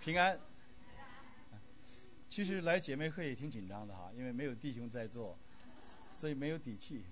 [0.00, 0.38] 平安。
[2.28, 5.36] 其实来姐妹会也挺紧张的哈，因为没有弟兄在座，
[6.10, 7.04] 所以没有底气。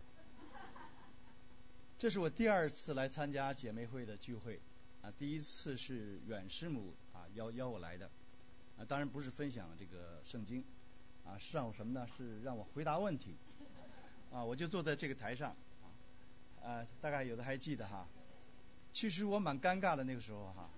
[1.99, 4.61] 这是我第二次来参加姐妹会的聚会
[5.03, 8.11] 啊，第一次是远师母啊邀邀我来的
[8.79, 10.63] 啊，当然不是分享这个圣经
[11.25, 12.07] 啊，是让我什么呢？
[12.17, 13.35] 是让我回答问题
[14.31, 15.57] 啊，我就坐在这个台上
[16.63, 18.07] 啊，大概有的还记得哈。
[18.93, 20.69] 其实我蛮尴尬的那个时候哈，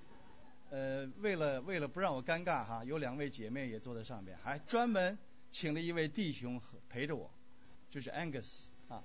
[0.71, 5.19] 呃，为了为了不让我尴尬哈，有两位姐妹也坐在上面，还专门
[5.51, 7.31] 请了一位弟兄陪着我，
[7.91, 9.03] 就是 Angus 啊。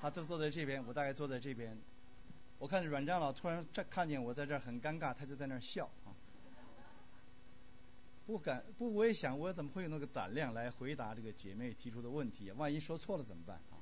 [0.00, 1.80] 他都坐在这边，我大概坐在这边。
[2.58, 6.12] 我看阮长老突然这看见我在这很尴尬，他就在那笑啊。
[8.26, 12.50] 不敢，不我也想，我怎么会有那个胆量来回答这个姐妹提出的问题？
[12.52, 13.80] 万一说错了怎么办啊？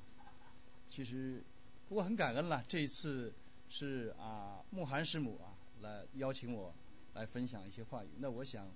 [0.89, 1.43] 其实，
[1.89, 2.63] 不过很感恩了。
[2.67, 3.33] 这一次
[3.69, 6.73] 是啊，慕寒师母啊来邀请我
[7.13, 8.09] 来分享一些话语。
[8.19, 8.69] 那我想，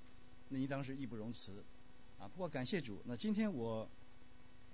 [0.49, 1.63] 那应当是义不容辞
[2.19, 2.27] 啊。
[2.27, 3.89] 不过感谢主，那今天我。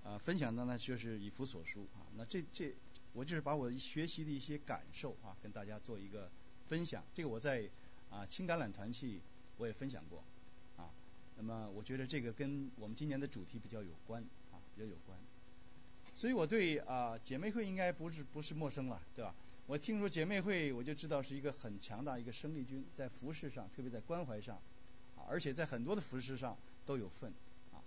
[0.06, 2.76] 啊，分享的呢就是以弗所书啊，那这这
[3.14, 6.30] 我就是把我学习的一些感受啊，跟大家做一个
[6.68, 7.02] 分享。
[7.14, 7.70] 这个我在
[8.10, 9.22] 啊青橄榄团契
[9.56, 10.22] 我也分享过
[10.76, 10.92] 啊。
[11.38, 15.18] 那么我觉得这个跟我们今年的主题比较有关啊，比较有关。
[16.14, 19.34] 所以我对啊姐妹会应该不是不是陌生了，对吧？
[19.66, 24.58] 我听说姐妹会，我就知道是一个很强大一个生力军，在服饰上，特别在关怀上
[25.16, 27.32] 啊，而且在很多的服饰上都有份。
[27.72, 27.80] 啊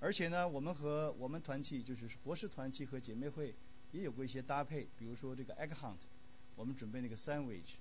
[0.00, 3.54] 而且呢，我们和我们团契就是博士团契和姐妹会
[3.92, 5.98] 也有过一些搭配，比如说这个 egg hunt，
[6.56, 7.74] 我们准备那个 sandwich，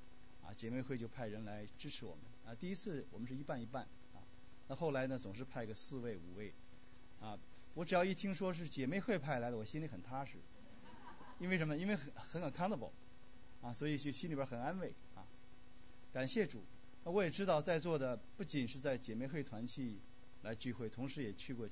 [0.43, 2.25] 啊，姐妹会就派人来支持我们。
[2.45, 4.19] 啊，第一次我们是一半一半，啊，
[4.67, 6.53] 那后来呢总是派个四位五位，
[7.19, 7.39] 啊，
[7.73, 10.37] 我只要一听说是姐妹会派来的，我心里很踏实，
[11.39, 11.75] 因为什么？
[11.77, 12.91] 因为很很 accountable，
[13.61, 15.25] 啊，所以就心里边很安慰，啊，
[16.13, 16.63] 感谢主。
[17.03, 19.99] 那我也知道在座的不仅是在姐妹会团契。
[20.41, 21.67] 来聚会，同时也去过，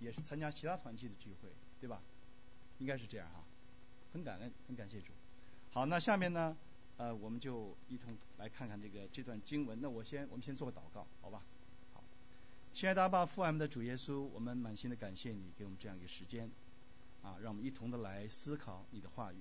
[0.00, 1.48] 也是参加其他团契的聚会，
[1.80, 2.02] 对吧？
[2.80, 3.44] 应该是这样哈，
[4.12, 5.12] 很感恩，很感谢主。
[5.70, 6.56] 好，那下面呢，
[6.96, 9.78] 呃，我们就一同来看看这个这段经文。
[9.80, 11.44] 那我先，我们先做个祷告，好吧？
[11.94, 12.02] 好，
[12.74, 16.50] 亲爱的阿爸父 M 的主耶稣，我们满心的感谢你给我们这样一个时间，
[17.22, 19.36] 啊，让我们一同的来思考你的话语。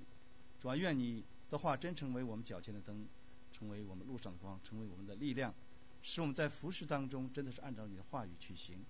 [0.62, 3.08] 主啊，愿你的话真成为我们脚前的灯，
[3.52, 5.54] 成为我们路上的光，成为我们的力量。
[6.02, 8.86] 使我们在服饰当中真的是按照你的话语去行，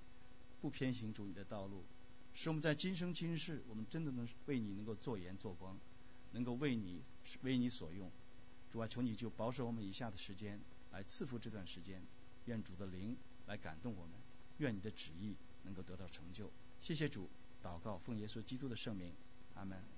[0.62, 1.84] 不偏行主你的道路。
[2.34, 5.78] 使我们在今生今世，我们真的能为你能够做盐做光，
[6.34, 7.02] 能够为你
[7.42, 8.12] 为你所用。
[8.70, 10.60] 主啊，求你就保守我们以下的时间，
[10.92, 12.02] 来赐福这段时间。
[12.46, 13.18] 愿主的灵
[13.48, 14.14] 来感动我们，
[14.58, 16.52] 愿你的旨意能够得到成就。
[16.80, 17.30] 谢谢主，
[17.64, 19.14] 祷告奉耶稣基督的圣名，
[19.56, 19.97] 阿门。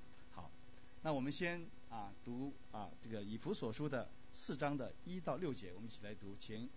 [1.02, 6.70] 那我们先啊读啊这个以弗所书的四章的一到六节，我们一起来读，请。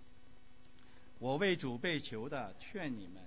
[1.19, 3.23] 我为主被求的，劝你们：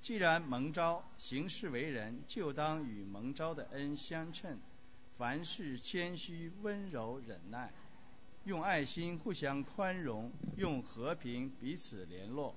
[0.00, 4.58] 既然蒙召行事为人，就当与蒙召的恩相称。
[5.16, 7.72] 凡事谦虚、温柔、忍耐，
[8.44, 12.54] 用爱心互相宽容，用和平彼此联络，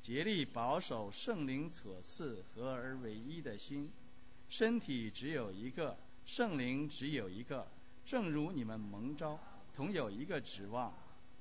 [0.00, 3.90] 竭力保守圣灵所赐合而为一的心。
[4.48, 7.66] 身体只有一个，圣灵只有一个，
[8.04, 9.38] 正如你们蒙召，
[9.74, 10.92] 同有一个指望，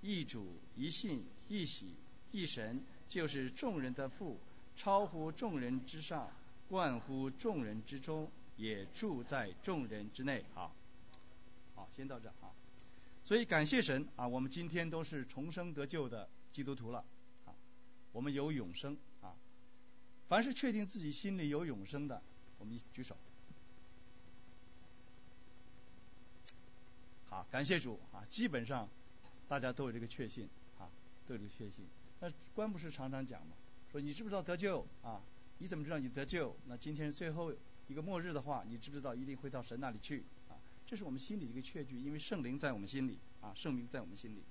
[0.02, 1.96] 一主、一信、一喜。
[2.32, 4.40] 一神就是众人的父，
[4.76, 6.32] 超乎众人之上，
[6.68, 8.28] 冠乎众人之中，
[8.58, 10.44] 也住在众人之内。
[10.56, 10.74] 好，
[11.76, 12.50] 好，先到这啊。
[13.24, 17.06] 所以感谢神啊，我们今天都是重生得救的基督徒了
[17.46, 17.54] 啊，
[18.12, 19.36] 我们有永生啊。
[20.28, 22.20] 凡是确定自己心里有永生的，
[22.58, 23.16] 我们举手。
[27.30, 28.90] 好，感谢主啊，基本上
[29.48, 30.50] 大家都有这个确信
[30.80, 30.90] 啊，
[31.28, 31.86] 都有这个确信。
[32.20, 33.54] 那关不是常常讲嘛，
[33.92, 35.22] 说你知不知道得救啊？
[35.60, 36.58] 你怎么知道你得救？
[36.66, 37.54] 那今天是最后
[37.88, 40.58] 一个末日的话，你知不知道一定会到神那里去啊？
[40.88, 44.42] 这是我们心里一个确据，因为圣灵在我们心里啊，圣灵在我们心里。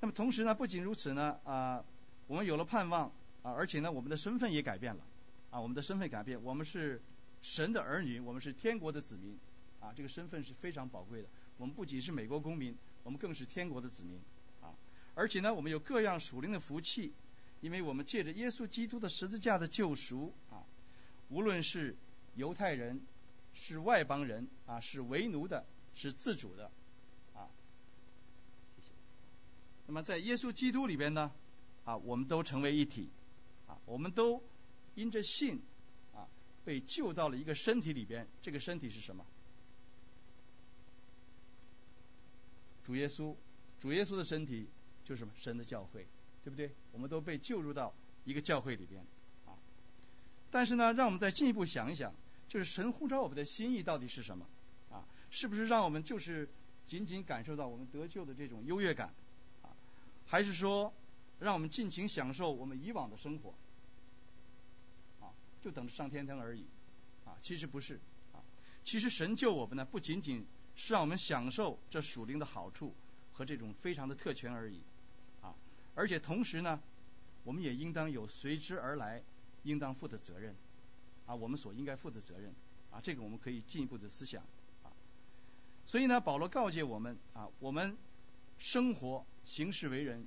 [0.00, 1.82] 那么同时呢，不仅如此呢啊，
[2.26, 3.10] 我们有了盼望
[3.42, 5.02] 啊，而且呢，我们的身份也改变了
[5.48, 7.00] 啊，我们的身份改变，我们是
[7.40, 9.38] 神的儿女，我们是天国的子民
[9.84, 11.28] 啊，这个身份是非常宝贵的。
[11.58, 14.18] 我们不仅是美国公民，我们更是天国的子民
[14.62, 14.72] 啊。
[15.14, 17.12] 而且呢，我们有各样属灵的福气，
[17.60, 20.64] 因为我们借着耶稣基督的十字架的救赎啊，
[21.28, 21.96] 无论是
[22.34, 23.02] 犹太人，
[23.52, 26.70] 是外邦人啊，是为奴的，是自主的
[27.34, 27.46] 啊。
[28.76, 28.88] 谢谢。
[29.86, 31.30] 那么在耶稣基督里边呢，
[31.84, 33.10] 啊，我们都成为一体
[33.66, 34.42] 啊，我们都
[34.94, 35.60] 因着信
[36.14, 36.26] 啊，
[36.64, 38.26] 被救到了一个身体里边。
[38.40, 39.26] 这个身体是什么？
[42.84, 43.34] 主耶稣，
[43.80, 44.68] 主耶稣的身体。
[45.04, 46.06] 就是什么神的教会
[46.42, 46.70] 对不对？
[46.90, 47.92] 我们都被救入到
[48.24, 49.04] 一个教会里边
[49.44, 49.52] 啊。
[50.50, 52.14] 但是呢，让我们再进一步想一想，
[52.48, 54.46] 就是神呼召我们的心意到底是什么
[54.90, 55.04] 啊？
[55.30, 56.48] 是不是让我们就是
[56.86, 59.12] 仅仅感受到我们得救的这种优越感
[59.62, 59.76] 啊？
[60.26, 60.94] 还是说
[61.38, 63.52] 让我们尽情享受我们以往的生活
[65.20, 65.28] 啊？
[65.60, 66.64] 就等着上天堂而已
[67.26, 67.36] 啊？
[67.42, 68.00] 其实不是
[68.32, 68.40] 啊。
[68.84, 70.46] 其实神救我们呢，不仅仅
[70.76, 72.94] 是让我们享受这属灵的好处
[73.32, 74.80] 和这种非常的特权而已。
[75.40, 75.54] 啊
[75.94, 76.80] 而且同时呢，
[77.44, 79.22] 我们也应当有随之而来
[79.62, 80.56] 应当负的责任，
[81.26, 82.52] 啊，我们所应该负的责任，
[82.90, 84.42] 啊，这个我们可以进一步的思想，
[84.82, 84.90] 啊，
[85.86, 87.96] 所以呢，保罗告诫我们，啊，我们
[88.58, 90.26] 生活行事为人，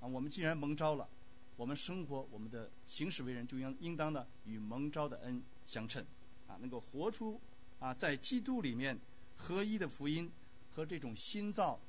[0.00, 1.08] 啊，我们既然蒙召了，
[1.56, 6.06] 我们生活我们的行事为人就应应当呢与蒙召的恩相称，
[6.46, 7.40] 啊，能够活出
[7.80, 9.00] 啊在基督里面
[9.38, 10.30] 合一的福音
[10.74, 11.80] 和这种新造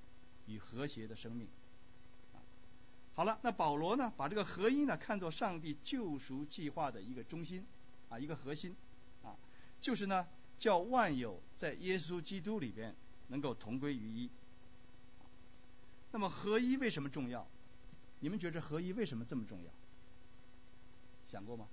[0.46, 1.48] 与和谐的生命。
[3.16, 7.66] 好了，那保罗呢，把这个合一呢看作上帝救赎计划的一个中心，
[8.08, 8.74] 啊，一个核心，
[9.24, 9.36] 啊，
[9.82, 10.26] 就是呢
[10.58, 12.96] 叫万有在耶稣基督里边
[13.28, 14.30] 能够同归于一。
[16.12, 17.46] 那么合一为什么重要？
[18.22, 19.72] 你们觉着合一为什么这么重要？
[21.28, 21.68] 想过吗？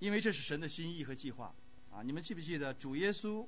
[0.00, 1.54] 因为这是神的心意和计划
[1.94, 2.02] 啊！
[2.02, 3.46] 你们记不记得主耶稣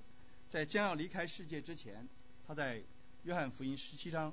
[0.49, 2.09] 在将要离开世界之前，
[2.47, 2.81] 他在
[3.25, 4.33] 约翰福音十七章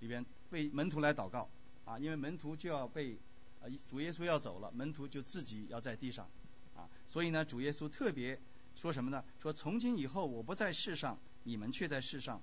[0.00, 1.48] 里边为门徒来祷告
[1.84, 3.16] 啊，因为门徒就要被
[3.62, 6.28] 啊主耶稣要走了，门徒就自己要在地上
[6.74, 8.40] 啊，所以呢主耶稣特别
[8.74, 9.24] 说什么呢？
[9.40, 12.42] 说从今以后我不在世上，你们却在世上，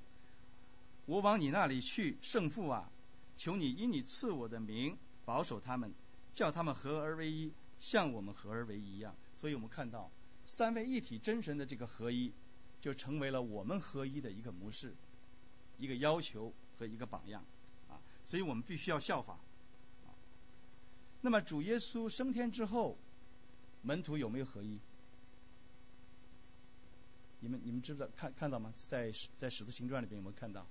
[1.06, 2.90] 我往你那里去，圣父啊，
[3.36, 5.94] 求你因你赐我的名保守他们，
[6.34, 7.52] 叫他们合而为一，
[7.82, 9.14] 像我们合而为一一样。
[9.36, 10.10] 所以我们看到
[10.50, 12.34] 三位一体真神的这个合一，
[12.82, 14.96] 就成为了我们合一的一个模式。
[15.78, 17.46] 一个要求和一个榜样
[17.88, 19.38] 啊，所以我们必须要效法。
[21.22, 22.98] 那么主耶稣升天之后，
[23.84, 24.80] 门徒有没有合一？
[27.42, 28.74] 你们你们知不知道看看到吗？
[28.76, 30.66] 在在使徒行传里边有没有看到？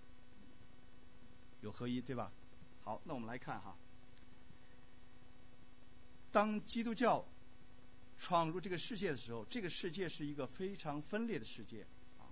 [1.63, 2.33] 有合一对吧？
[2.83, 3.77] 好，那我们来看哈。
[6.33, 7.25] 当基督教
[8.19, 11.83] 闯入这个世界的时候，这个世界是一个非常分裂的世界。
[12.19, 12.27] 啊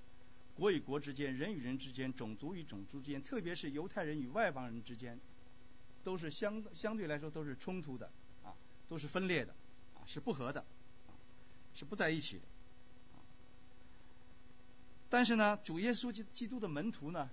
[0.56, 5.20] 国与国之间，人与人之间，种族与种族之间，特别是犹太人与外邦人之间，
[6.02, 8.10] 都是相相对来说都是冲突的，
[8.42, 8.56] 啊，
[8.88, 9.54] 都是分裂的，
[9.94, 10.62] 啊，是不和的，
[11.06, 11.12] 啊，
[11.74, 12.44] 是不在一起的，
[13.14, 13.20] 啊。
[15.10, 17.28] 但是呢，主耶稣基基督的门徒呢，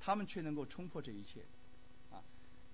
[0.00, 1.44] 他们却能够冲破这一切，
[2.10, 2.20] 啊。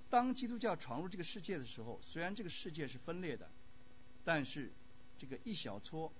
[0.08, 3.50] 当基督教闯入这个世界的时候，虽然这个世界是分裂的，
[4.24, 4.72] 但是
[5.18, 6.12] 这个一小撮。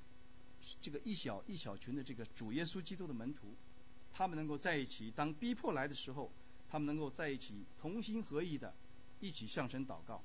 [0.80, 3.54] 这个一小一小群的这个主耶稣基督的门徒，
[4.12, 6.32] 他们能够在一起，当逼迫来的时候，
[6.68, 8.74] 他们能够在一起同心合意的，
[9.20, 10.22] 一起向神祷告，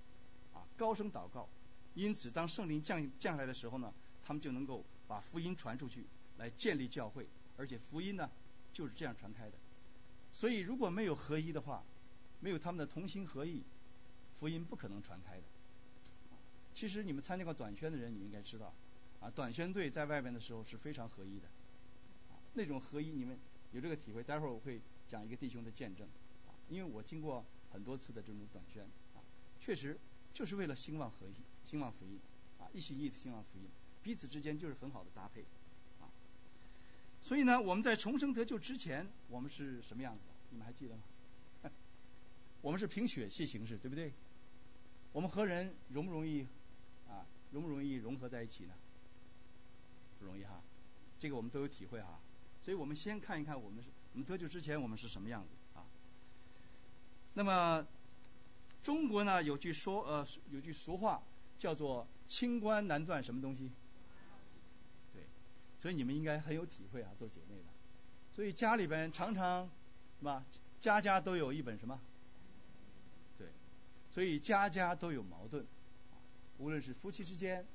[0.54, 1.48] 啊，高声祷告。
[1.94, 6.06] 因此，当圣灵降降下来的时候呢，他们就能够把福音传出去，
[6.38, 7.28] 来建立教会。
[7.58, 8.32] 而且福音呢，
[8.74, 9.54] 就是这样传开的。
[10.32, 11.84] 所以，如果没有合一的话，
[12.40, 13.62] 没有他们的同心合意，
[14.40, 15.44] 福音不可能传开的。
[16.74, 18.74] 其实，你们参加过短宣的人，你们应该知道。
[19.20, 21.48] 啊，短宣队在外边的时候是非常合一的，
[22.32, 23.38] 啊，那种合一你们
[23.72, 24.24] 有这个体会。
[24.24, 26.08] 待会儿我会讲一个弟兄的见证，
[26.48, 28.84] 啊，因为我经过很多次的这种短宣，
[29.60, 29.96] 确实
[30.34, 31.34] 就是为了兴旺合一、
[31.70, 32.20] 兴旺福音，
[32.60, 33.66] 啊，一心一意的兴旺福音，
[34.02, 35.42] 彼此之间就是很好的搭配，
[36.00, 36.10] 啊，
[37.22, 40.34] 所以呢，我们在重生得救之前，我们是什么样子的？
[40.50, 41.04] 你们还记得吗？
[42.64, 44.12] 我们是凭血气形式，对不对？
[45.14, 46.48] 我们和人容不容易？
[47.52, 48.74] 容不容易融合在一起呢？
[50.20, 50.62] 不容易哈，
[51.20, 52.20] 这个我们都有体会哈，
[52.62, 55.84] 所以我们先看一看我们是我们得救之前我们是什么样子啊。
[57.34, 57.88] 那么
[58.84, 61.24] 中国呢有句说呃有句俗话
[61.58, 63.72] 叫做清官难断什么东西？
[65.12, 65.24] 对，
[65.78, 67.66] 所以你们应该很有体会啊，做姐妹的。
[68.32, 69.70] 所以家里边常常
[70.20, 70.46] 是吧，
[70.80, 72.00] 家家都有一本什么？
[73.38, 73.48] 对，
[74.10, 75.66] 所以家家都有矛盾，
[76.62, 77.66] 无论是夫妻之间，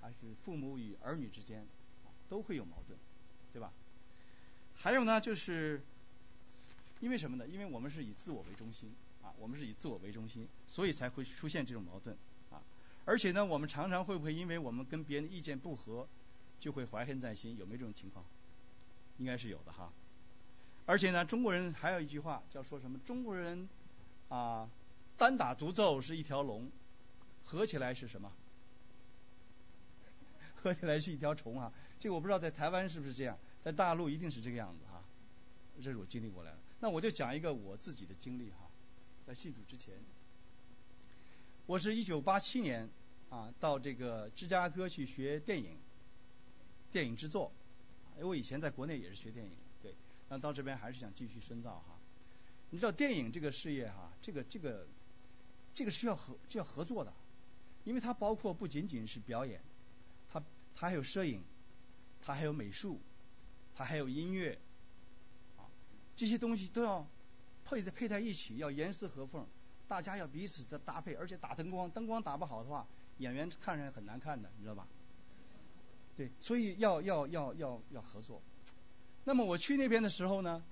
[0.00, 1.66] 还是父母与儿女之间。
[2.28, 2.98] 都会有矛盾，
[3.52, 3.72] 对吧？
[4.74, 5.80] 还有呢，就是
[6.98, 7.46] 因为什么呢？
[7.46, 12.16] 因为我们是以自我为中心啊，我们是以自我为中心，所以才会出现这种矛盾
[12.50, 12.60] 啊。
[13.04, 16.08] 而且呢，我们常常会不会因为我们跟别人的意见不合，
[16.58, 17.56] 就会怀恨在心？
[17.56, 18.24] 有没有这种情况？
[19.18, 19.92] 应该是有的哈。
[20.84, 22.98] 而且呢，中国人还有一句话叫说什么？
[23.04, 23.68] 中国人
[24.30, 24.68] 啊，
[25.16, 26.68] 单打独斗是一条龙，
[27.46, 28.30] 合起来是什么？
[30.56, 31.72] 合起来是一条虫啊！
[32.00, 35.02] 这个我不知道在台湾是不是这样，在大陆一定是这个样子哈。
[35.80, 36.58] 这是我经历过来的。
[36.80, 38.68] 那我就讲一个我自己的经历哈。
[39.26, 39.94] 在信主之前，
[41.66, 42.88] 我是一九八七年
[43.30, 45.76] 啊到这个芝加哥去学电影，
[46.92, 47.52] 电影制作，
[48.16, 49.94] 因为我以前在国内也是学电影，对，
[50.28, 51.96] 那到这边还是想继续深造哈。
[52.70, 54.86] 你知道电影这个事业哈，这个这个
[55.74, 57.12] 这个是要合就要合作的，
[57.86, 59.62] 因为它包括不仅仅是表演，
[60.28, 60.42] 它
[60.74, 61.42] 它还有摄影，
[62.20, 63.00] 它还有美术，
[63.74, 64.58] 它还有音乐，
[65.56, 65.64] 啊，
[66.16, 67.08] 这些东西都要
[67.64, 69.46] 配在配在一起，要严丝合缝，
[69.88, 72.86] 大家要彼此的搭配，而且打灯光，灯光打不好的话，
[73.18, 74.86] 演员看上去很难看的，你知道吧？
[76.16, 78.42] 对，所以要要要要要合作。
[79.24, 80.62] 那么我去那边的时候呢，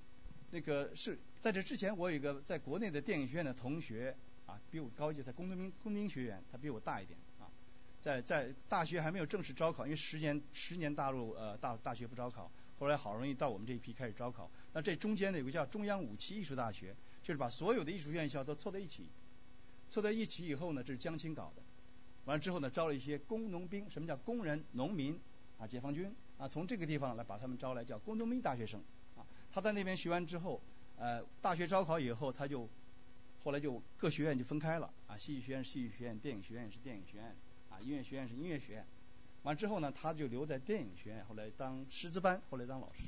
[0.50, 1.18] 那个是。
[1.44, 4.16] 在这之前，我有一个在国内的电影学院的同学，
[4.74, 7.46] 比我高一届，在工农兵工兵学院，他比我大一点啊。
[8.00, 12.50] 在在大学还没有正式招考，因为十年十年大陆呃大大学不招考，
[12.80, 14.50] 后来好容易到我们这一批开始招考。
[14.72, 19.08] 那这中间呢有个叫中央五期艺术大学，就是把所有的艺术院校都凑在一起，
[19.90, 21.62] 凑在一起以后呢，这是江青搞的。
[22.24, 25.16] 完了之后呢，招了一些工农兵，什么叫工人、农民
[25.56, 28.82] 啊、解放军啊，从这个地方来把他们招来，叫工农兵大学生
[29.16, 29.22] 啊。
[29.52, 30.60] 他在那边学完之后。
[30.96, 32.68] 呃，大学招考以后，他就
[33.44, 37.36] 后来就各学院就分开了啊，戏剧学院是戏剧学院，电影学院是电影学院，
[37.68, 38.86] 啊，音乐学院是音乐学院。
[39.42, 43.02] 完之后呢，他就留在电影学院，后来当师资班，后来当老师。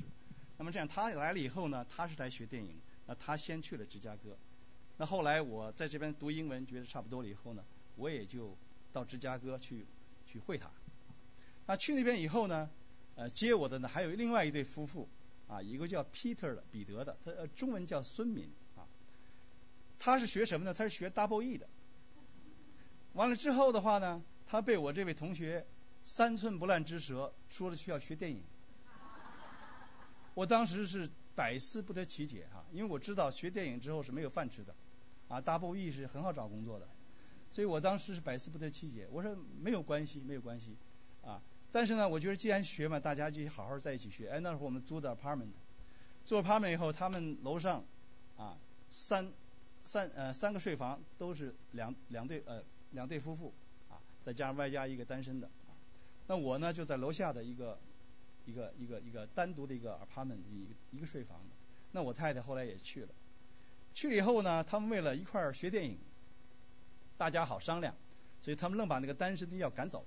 [0.59, 2.75] 那么这样他来了以后呢，他是来学电影，
[3.07, 4.37] 那他先去了芝加哥。
[4.97, 7.63] 那后来我在这边读英文觉得差不多了以后呢，
[7.95, 8.55] 我也就
[8.93, 9.87] 到芝加哥去
[10.27, 10.69] 去会他。
[11.65, 12.69] 那去那边以后呢，
[13.15, 15.09] 呃，接我的呢还有另外一对夫妇。
[15.47, 18.51] 啊，一个叫 Peter 的彼得的，他呃中文叫孙敏，
[19.99, 20.73] 他是学什么呢？
[20.73, 21.67] 他是学 Double E 的。
[23.13, 25.65] 完了之后的话呢，他被我这位同学
[26.03, 28.43] 三寸不烂之舌说了需要学电影。
[30.33, 34.75] 我当时是百思不得其解哈，因为我知道学电影之后是没有饭吃的，
[35.27, 36.87] 啊 Double E 是很好找工作的，
[37.49, 39.07] 所以我当时是百思不得其解。
[39.11, 40.77] 我说没有关系，没有关系，
[41.23, 41.41] 啊。
[41.71, 44.29] 但是呢，我觉得既然学嘛，大家就好好在一起学。
[44.29, 45.49] 哎，那时候我们租的 apartment，
[46.23, 47.83] 租 apartment 以后，他们楼上
[48.37, 48.57] 啊
[48.89, 49.33] 三
[49.87, 53.53] 三呃三个睡房都是两两对呃两对夫妇
[53.89, 55.49] 啊，再加上外加一个单身的。
[56.27, 57.79] 那我呢就在楼下的一个
[58.45, 61.39] 一个一个一个单独的一个 apartment 一个一个睡房。
[61.93, 63.09] 那我太太后来也去了，
[63.93, 65.97] 去了以后呢，他们为了一块儿学电影，
[67.17, 67.95] 大家好商量，
[68.41, 70.05] 所以他们愣把那个单身的要赶走。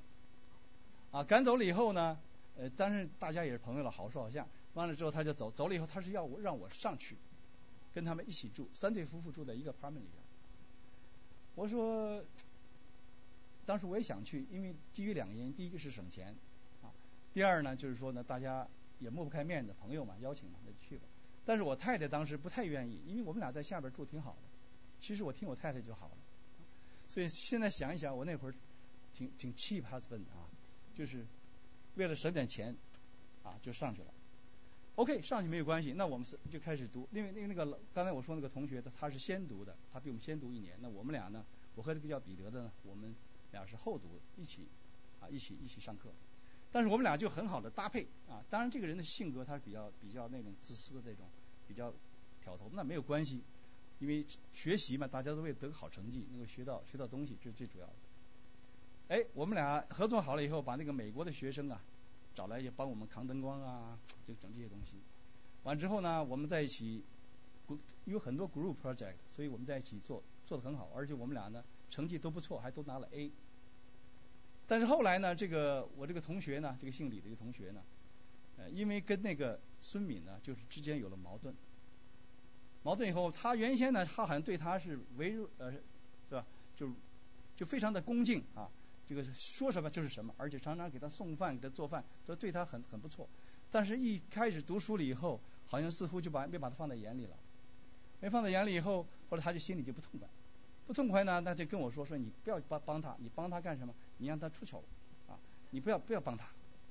[1.11, 2.19] 啊，赶走了以后呢，
[2.59, 4.47] 呃，当然大家也是朋友了，好说好笑。
[4.75, 7.17] 完了之后他就走，走了以后他是要我让我上去，
[7.95, 10.23] 跟他们一起住，三对夫妇住在一个 apartment 里边。
[11.55, 12.25] 我说，
[13.67, 16.35] 当时我也想去，因为基于两个原因，第一个是省钱，
[16.83, 16.91] 啊，
[17.33, 18.67] 第二呢就是说呢大家
[18.99, 21.05] 也抹不开面子，朋友嘛，邀请嘛，那就去吧。
[21.45, 24.49] 但是我太太当时不太愿意，因为我们俩在下边住挺好的。
[25.01, 26.17] 其实我听我太太就好了，
[27.09, 28.55] 所以现在想一想，我那会儿
[29.13, 30.47] 挺挺 cheap husband 啊。
[30.95, 31.25] 就是
[31.95, 32.77] 为了省点钱，
[33.43, 34.13] 啊，就上去了。
[35.01, 37.09] OK，上去没有关系，那我们是就开始读。
[37.11, 40.77] 因为因为那个刚才我说那个同学，他他是先读的，他比我们先读一年。
[40.79, 41.43] 那我们俩呢，
[41.75, 43.15] 我和这个叫彼得的呢，我们
[43.51, 44.69] 俩是后读，一起
[45.19, 46.13] 啊一起一起上课。
[46.71, 48.45] 但是我们俩就很好的搭配啊。
[48.51, 51.27] 当然这个人的性格他是比较比较那种自私的那种，
[51.67, 51.95] 比较
[52.43, 53.43] 挑头，那没有关系，
[54.01, 57.95] 因为学习嘛，大家都为得个好成绩，能够学到学到东西，这是最主要的。
[59.09, 61.83] 哎，我们俩合作好了以后，把那个美国的学生啊
[62.35, 64.97] 找来，也帮我们扛灯光啊， 就整这些东西。
[65.65, 67.05] 完之后呢，我们在一起，
[68.05, 73.31] 有很多 group project，所以我们在一起做，做得很好，而且我们俩呢成绩都不错，还都拿了 A。
[74.67, 77.83] 但是后来呢，这个我这个同学呢，这个姓李的一个同学呢，
[78.57, 81.55] 呃，因为跟那个孙敏呢，就是之间有了矛盾。
[82.83, 85.83] 矛盾以后，他原先呢，他好像对他是唯呃，是
[86.31, 86.47] 吧？
[86.75, 86.89] 就
[87.55, 88.71] 就非常的恭敬啊。
[89.11, 93.29] 这个说什么就是什么，而且常常给他送饭、给他做饭，都对他很很不错。
[93.69, 97.37] 但是，一开始读书了以后，好像似乎就把没把他放在眼里了。
[98.21, 100.29] 没放在眼里以后，后来他就心里就不痛快。
[100.87, 103.93] 不痛快呢，那就跟我说：“说你不要帮帮他，你帮他干什么？
[104.19, 104.85] 你让他出丑
[105.27, 105.35] 啊！
[105.71, 106.45] 你不要不要帮他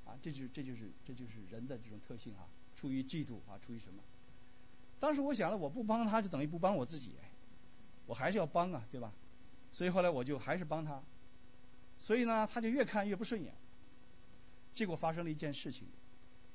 [0.06, 0.20] 啊！
[0.22, 2.44] 这就是这就是这就是人的这种特性啊！
[2.76, 4.04] 出于嫉妒啊，出于什么？
[5.00, 7.14] 当时我想了，我不帮他就等于不帮我自己，
[8.06, 9.14] 我还是要帮啊，对吧？
[9.72, 11.02] 所以后来我就还是帮他。
[12.00, 13.54] 所以呢，他就越看越不顺眼。
[14.74, 15.86] 结果发生了一件事情，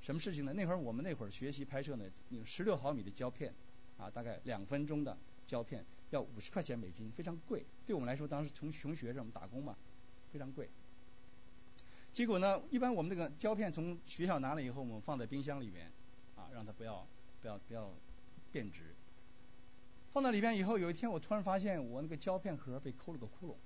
[0.01, 0.53] 什么事情呢？
[0.55, 3.53] 那会儿我们那会儿学习拍摄呢，那个十六毫米的胶片，
[3.99, 7.65] 啊，大概两分钟的胶片要五十块钱美金，非常贵。
[7.85, 9.77] 对我们来说，当时从穷学生我们打工嘛，
[10.33, 10.71] 非常贵。
[12.15, 15.93] 结果呢，一般我们那个胶片从学校拿了以后，我们放在冰箱里面，
[16.37, 17.07] 啊，让它不要
[17.43, 17.93] 不要不要
[18.51, 18.95] 变质。
[20.13, 23.57] 放到里边以后，有一天我突然发现我那个胶片盒被抠了个窟窿。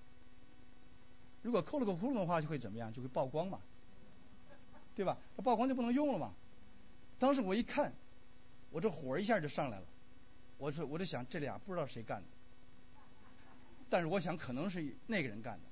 [1.49, 2.93] 如果抠了个窟窿的话，就会怎么样？
[2.93, 3.59] 就会曝光嘛，
[4.95, 5.17] 对吧？
[5.35, 6.35] 那曝光就不能用了嘛。
[7.19, 7.95] 当时我一看，
[8.71, 9.87] 我这火一下就上来了。
[10.59, 12.28] 我说，我就想这俩不知道谁干的，
[13.88, 15.64] 但是我想可能是那个人干的。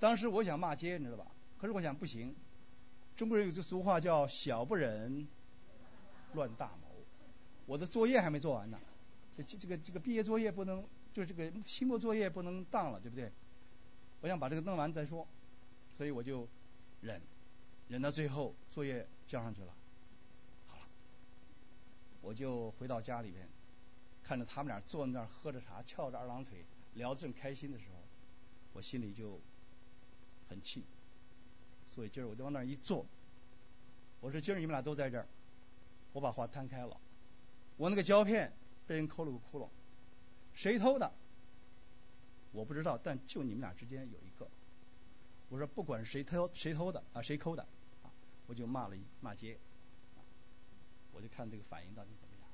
[0.00, 1.26] 当时我想骂街，你知道吧？
[1.58, 2.34] 可是我想不行，
[3.14, 5.28] 中国人有句俗话叫“小不忍
[6.32, 6.88] 乱大谋”。
[7.66, 8.80] 我的作业还没做完呢。
[9.36, 13.30] 这这个这个毕业作业不能，就是这个期末作业不能当了，对不对？
[14.20, 15.26] 我想把这个弄完再说，
[15.88, 16.48] 所以我就
[17.00, 17.20] 忍，
[17.88, 19.74] 忍到最后作业交上去了，
[20.66, 20.86] 好了，
[22.20, 23.48] 我就回到家里边，
[24.22, 28.02] 看着他们俩坐在那儿喝着茶，翘着二郎腿，聊得正开心的时候，
[28.72, 29.40] 我心里就
[30.48, 30.84] 很气，
[31.86, 33.06] 所以今儿我就往那儿一坐，
[34.20, 35.26] 我说今儿你们俩都在这儿，
[36.12, 37.00] 我把话摊开了，
[37.76, 38.52] 我那个胶片。
[38.88, 39.68] 被人抠了个窟窿，
[40.54, 41.12] 谁偷的？
[42.52, 44.48] 我不知道，但就你们俩之间有一个。
[45.48, 47.62] 我说不管谁偷谁偷的啊，谁抠的
[48.02, 48.10] 啊，
[48.46, 49.58] 我就骂了一骂街，
[51.12, 52.44] 我就看这个反应到底怎么样。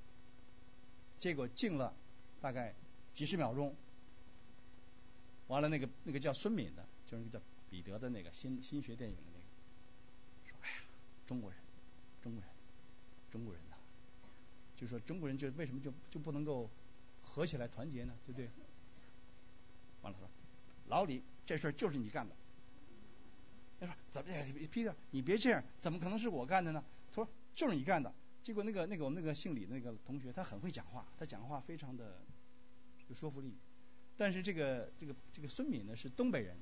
[1.18, 1.94] 结果静了
[2.40, 2.74] 大概
[3.14, 3.74] 几十秒钟，
[5.48, 9.44] 完了那个那个叫孙敏的，就是那个叫彼得的那个新新学电影的那个，
[10.50, 10.76] 说哎呀，
[11.26, 11.58] 中国人，
[12.22, 12.50] 中国人，
[13.30, 13.76] 中国人呐。
[14.76, 16.68] 就说中国人就为什么就就不能够
[17.22, 18.14] 合起来团结呢？
[18.26, 18.50] 对不对？
[20.04, 20.28] 完了说，
[20.86, 22.36] 老李这事儿就是你干的。
[23.80, 24.30] 他说怎么
[24.70, 26.84] 皮特，你别这样，怎么可能是我干的呢？
[27.08, 28.12] 他说就是你干的。
[28.42, 32.20] 结果那个那个我们那个姓李的那个同学，他很会讲话，他讲话非常的
[33.08, 33.56] 有说服力。
[34.16, 36.56] 但是这个这个这个孙敏呢是东北人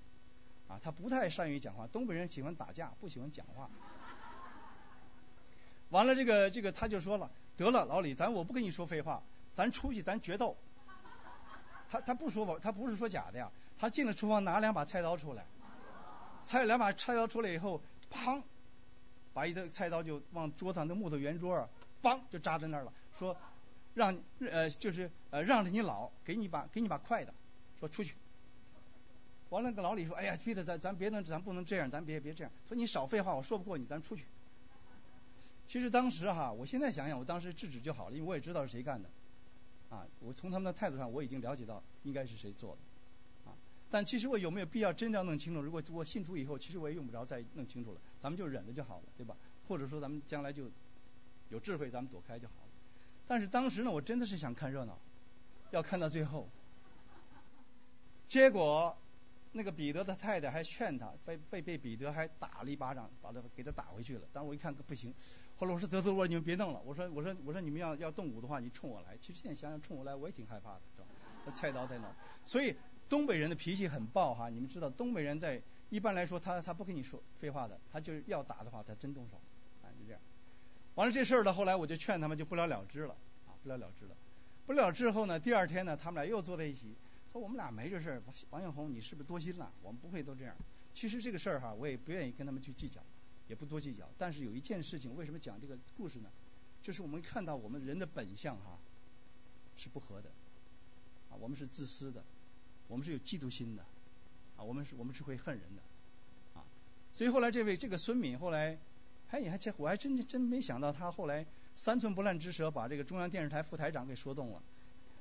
[0.69, 1.87] 啊，他不太善于讲话。
[1.89, 3.69] 东北人喜欢打架，不喜欢讲话。
[5.91, 7.31] 完了这个这个他就说了。
[7.55, 9.23] 得了，老李，咱我不跟你说废话，
[9.53, 10.57] 咱出去咱决斗。
[11.93, 13.51] 他他不说我，他不是说假的呀。
[13.79, 15.45] 他进了厨房拿两把菜刀出来，
[16.47, 18.43] 菜两把菜刀出来以后，砰，
[19.35, 21.69] 把一个菜刀就往桌上的木头圆桌儿，
[22.03, 22.93] 梆就扎在那儿了。
[23.13, 23.37] 说
[23.93, 27.35] 让呃就是呃让着你老，给你把给你把快的，
[27.79, 28.15] 说出去。
[29.51, 32.51] 完了，个老李说，哎呀，皮特，咱咱别能咱不能这样，咱别别这样。
[32.67, 34.25] 说你少废话，我说不过你，咱出去。
[35.67, 39.11] 其实当时哈，我现在想想，我当时制止就好了，因为我也知道是谁干的，
[39.93, 43.53] 啊，我从他们的态度上我已经了解到应该是谁做的，啊，
[43.91, 45.61] 但其实我有没有必要真的要弄清楚？
[45.61, 49.37] 如果我信主以后，其实我也用不着再弄清楚了，咱们就忍着就好了，对吧？
[49.69, 50.71] 或者说咱们将来就
[51.51, 52.71] 有智慧，咱们躲开就好了。
[53.27, 54.99] 但是当时呢，我真的是想看热闹，
[55.73, 56.49] 要看到最后，
[58.29, 58.97] 结果。
[59.55, 64.27] 那个彼得的太太还劝他，被被被彼得还打了一巴掌，把他给他打回去了。
[64.33, 65.13] 但我一看不行，
[65.57, 69.17] 后来我说得得我说你们别弄了，我说我说我说你们要要动武的话，你冲我来。
[69.19, 71.07] 其实现在想想冲我来，我也挺害怕的，是吧？
[71.45, 72.75] 那菜刀在那儿，所以
[73.09, 74.49] 东北人的脾气很暴哈。
[74.49, 75.61] 你们知道东北人在
[75.91, 79.37] 一般来说他他不跟你说废话的，他就是要打的话他真动手，
[79.83, 80.21] 啊就这样。
[80.95, 83.15] 完了这事儿呢，后来我就劝他们就不了了之了，
[83.47, 84.17] 啊不了了之了。
[84.65, 86.97] 不了之后呢，第二天呢，他们俩又坐在一起。
[87.33, 89.73] 说我们俩没这事儿，王小红，你是不是多心了？
[89.83, 90.55] 我们不会都这样。
[90.93, 93.01] 其实这个事儿哈，我也不愿意跟他们去计较，
[93.49, 94.07] 也不多计较。
[94.19, 96.29] 但是有一件事情，为什么讲这个故事呢？
[96.83, 98.79] 就是我们看到我们人的本相哈，
[99.79, 100.29] 是不和的，
[101.31, 102.23] 啊，我们是自私的，
[102.87, 103.83] 我们是有嫉妒心的，
[104.59, 106.65] 啊，我们是我们是会恨人的，啊，
[107.15, 108.77] 所以后来这位这个孙敏后来，
[109.31, 114.63] 哎，你还这我还真真没想到他后来三寸不烂之舌把这个中央电视台副台长给说动了，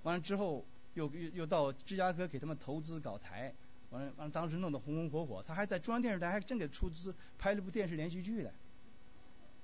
[0.04, 0.66] 完了之后。
[0.96, 3.54] 又又又到芝加哥给他们投资搞台，
[3.92, 5.42] 完了完了，当时弄得红红火火。
[5.42, 8.52] 他还在中央电视台还真给出资拍了部电视连续剧来，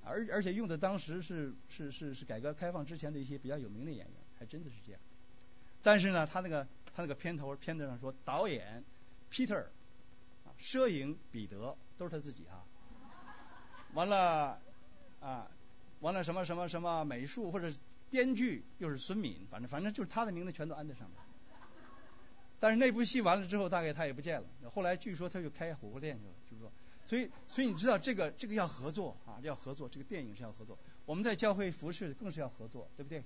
[0.04, 5.02] 而而且用的当时是是是是改革开放之前的一些比较有名的演员，还真的是这样。
[5.84, 8.84] 但是呢，他那个他那个片头片子上说导演
[9.32, 9.66] Peter，
[10.58, 12.64] 摄影彼得都是他自己啊。
[13.94, 14.62] 完了
[15.20, 15.52] 啊，
[16.00, 17.70] 完了什么什么什么美术或者。
[18.10, 21.20] 编剧又是孙敏，反正反正就是他的名字全都安在上面。
[22.60, 24.48] 但是那部戏完了之后，大概他也不见了。
[24.72, 26.72] 后来据说他就开火锅店去了，就是说，
[27.06, 29.88] 所以所以你知道这个这个要合作啊，要合作。
[29.88, 33.24] 这个电影是要合作，我们在教会服饰更是要合作，对不对？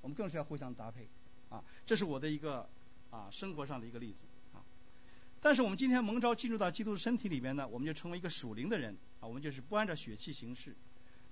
[0.00, 1.06] 我们更是要互相搭配
[1.48, 1.62] 啊。
[1.86, 2.68] 这是我的一个
[3.10, 4.58] 啊生活上的一个例子啊。
[5.40, 10.74] 但是我们今天蒙召进入到基督的身体里边呢，我们就成为一个属灵的人啊，我们就是不按照血气行事。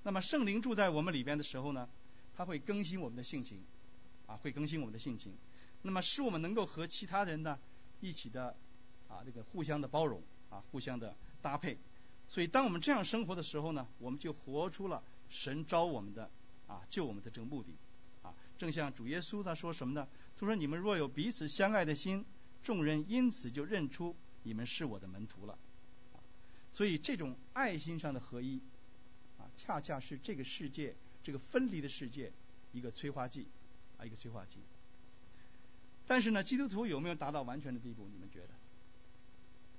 [0.05, 1.89] 那么圣灵住在我们里边的时候呢？
[2.41, 3.63] 他会更新我们的性情，
[4.27, 5.37] 啊，会更新我们的性情，
[5.83, 7.59] 那么使我们能够和其他人呢
[8.01, 8.57] 一起的
[9.11, 11.77] 啊，这个互相的包容啊，互相的搭配。
[12.31, 16.31] 所以，当我们这样生活的时候呢，我们就活出了神招我们的
[16.67, 17.75] 啊救我们的这个目的
[18.23, 18.33] 啊。
[18.57, 20.09] 正像主耶稣他说什么呢？
[20.39, 22.25] 他说：“你们若有彼此相爱的心，
[22.63, 25.59] 众人因此就认出你们是我的门徒了。”
[26.73, 28.63] 所以这种爱心上的合一，
[29.37, 32.33] 啊，恰恰是这个世界这个分离的世界
[32.73, 33.47] 一个催化剂，
[33.99, 34.59] 啊，一个催化剂。
[36.07, 38.09] 但是呢，基督徒有没有达到完全的地步？
[38.13, 38.49] 你们觉得？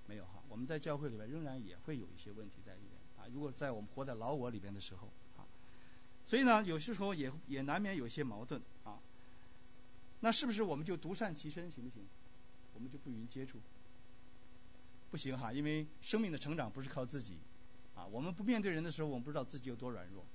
[0.08, 3.30] 没有哈，我们在教会里边仍然也会有一些问题在里边啊。
[3.34, 5.46] 如果在我们活在老我里边的时候啊。
[6.26, 9.00] 所以呢，有些时候也也难免有些矛盾啊。
[10.20, 12.04] 那是不是我们就独善其身行不行？
[12.74, 13.60] 我们就不与人接触？
[15.10, 17.38] 不行哈，因为生命的成长不是靠自己
[17.96, 18.06] 啊。
[18.06, 20.26] 我们不面对人的时候，我们不知道自己有多软弱。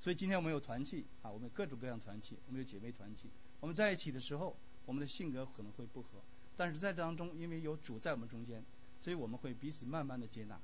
[0.00, 3.28] 所以今天我们有团契啊，我们有各种各样团契，我们有姐妹团契。
[3.60, 6.08] 我们在一起的时候，我们的性格可能会不合，
[6.56, 8.64] 但是在当中，因为有主在我们中间，
[8.98, 10.54] 所以我们会彼此慢慢的接纳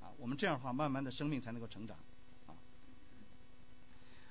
[0.00, 0.10] 啊。
[0.16, 1.98] 我们这样的话，慢慢的生命才能够成长。
[2.46, 2.56] 啊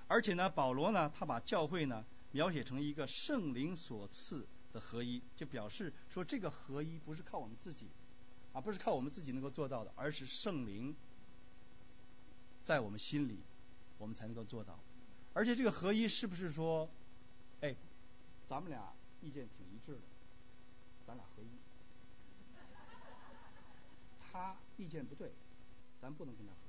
[0.07, 7.87] 而且呢，保罗呢，他把教会呢描写成一个圣灵所赐的合一，就表示说这个合一不是靠我们自己，
[8.53, 10.95] 啊，不是靠我们自己能够做到的，而是圣灵
[12.63, 13.37] 在我们心里，
[13.97, 14.79] 我们才能够做到。
[15.33, 16.89] 而且这个合一是不是说，
[17.61, 17.75] 哎，
[18.47, 20.01] 咱们俩意见挺一致的，
[21.05, 21.47] 咱俩合一，
[24.19, 25.31] 他意见不对，
[26.01, 26.59] 咱不能跟他合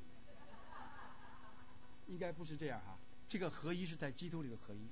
[2.08, 2.98] 一，应该不是这样哈。
[3.28, 4.86] 这个合一是在基督里的合一，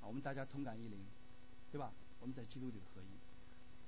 [0.00, 0.98] 啊，我们大家同感一灵，
[1.72, 1.92] 对吧？
[2.20, 3.06] 我们在基督里的合一，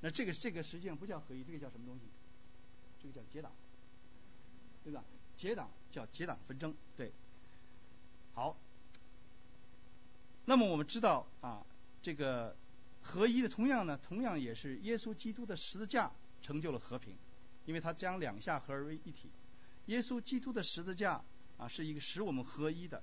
[0.01, 2.03] 那这个这个实际上不叫合一，这个叫什么东西？
[3.03, 3.53] 这个叫结党，
[4.85, 5.05] 对吧？
[5.37, 7.13] 结党叫结党纷争，对。
[8.35, 8.57] 好，
[10.45, 11.65] 那么我们知道啊，
[12.03, 12.57] 这个
[13.03, 16.11] 合一的同样呢，同样也是耶稣基督的十字架
[16.43, 17.17] 成就了和平，
[17.67, 19.31] 因为他将两下合而为一体。
[19.87, 21.23] 耶稣基督的十字架
[21.59, 23.03] 啊，是一个使我们合一的。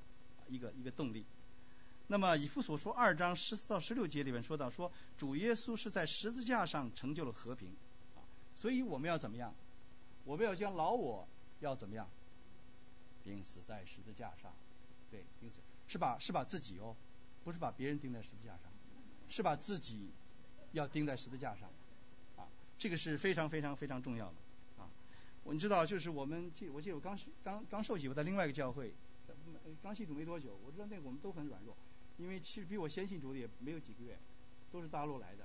[0.49, 1.25] 一个一个动力。
[2.07, 7.75] 那么以父所说二章十四到十六节里面说到，说主耶稣是在十字架上成就了和平，
[8.55, 9.53] 所以我们要怎么样？
[10.23, 11.27] 我们要将老我
[11.59, 12.09] 要怎么样？
[13.25, 14.53] 钉死在十字架上，
[15.11, 16.95] 对，钉死是把是把自己哦，
[17.43, 18.71] 不是把别人钉在十字架上，
[19.29, 20.09] 是把自己
[20.73, 21.69] 要钉在十字架上，
[22.35, 24.35] 啊，这个是非常非常非常重要的，
[24.81, 24.89] 啊，
[25.43, 28.93] 我你知道就是我们记我记得我刚刚刚受洗我在另外一个教会。
[29.83, 31.75] 刚信主没多久，我知道那个我们都很软弱，
[32.17, 34.17] 因为其实比我先信主的也没有几个月，
[34.71, 35.43] 都是大陆来的，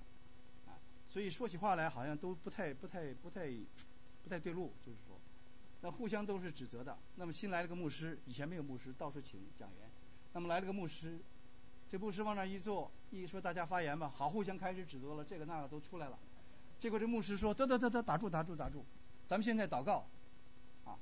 [0.67, 3.49] 啊，所以说起话来好像都不太不太不太
[4.23, 5.12] 不太对路，就是说，
[5.83, 6.97] 那互相都是指责的。
[7.17, 9.91] 那么新来了个牧师，以前没有牧师，到处请讲员，
[10.33, 11.21] 那么来了个牧师，
[11.89, 16.19] 这牧师往那一坐，一说大家发言吧，好，互相开始指责了，这个那个都出来了。
[16.79, 18.85] 结果这牧师说，得得得得，打住打住打住，
[19.27, 20.07] 咱们现在祷告，
[20.85, 20.99] 啊，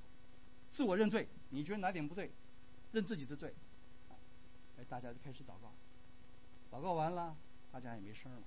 [0.70, 2.30] 自我认罪，你觉得哪点不对？
[2.92, 3.54] 认自己的罪，
[4.78, 5.72] 哎，大家就开始祷告，
[6.70, 7.36] 祷告完了，
[7.70, 8.42] 大家也没声了。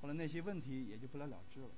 [0.00, 1.68] 后来那些问题也就不了了之了。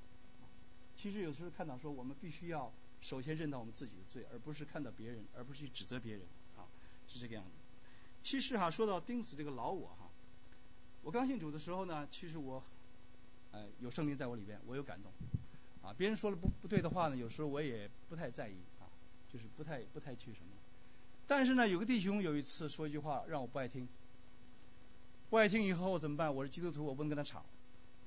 [0.95, 2.71] 其实有时候看到说，我们必须要
[3.01, 6.23] 首先认到我们自己的罪，而不是看到别人，而不是去指责别人，
[6.57, 6.69] 啊，
[7.09, 7.51] 是这个样子。
[8.23, 10.11] 其实哈，说到钉死这个老我哈，
[11.03, 12.63] 我刚信主的时候呢，其实我，
[13.53, 15.11] 呃，有圣灵在我里边，我有感动，
[15.83, 18.85] 啊，别人说了不不对的话呢，有时候我也不太在意，啊，
[19.33, 20.53] 就是不太不太去什么。
[21.27, 23.89] 但是呢，有个弟兄有一次说一句话让我不爱听，
[25.31, 26.35] 不爱听以后怎么办？
[26.35, 27.45] 我是基督徒，我不能跟他吵。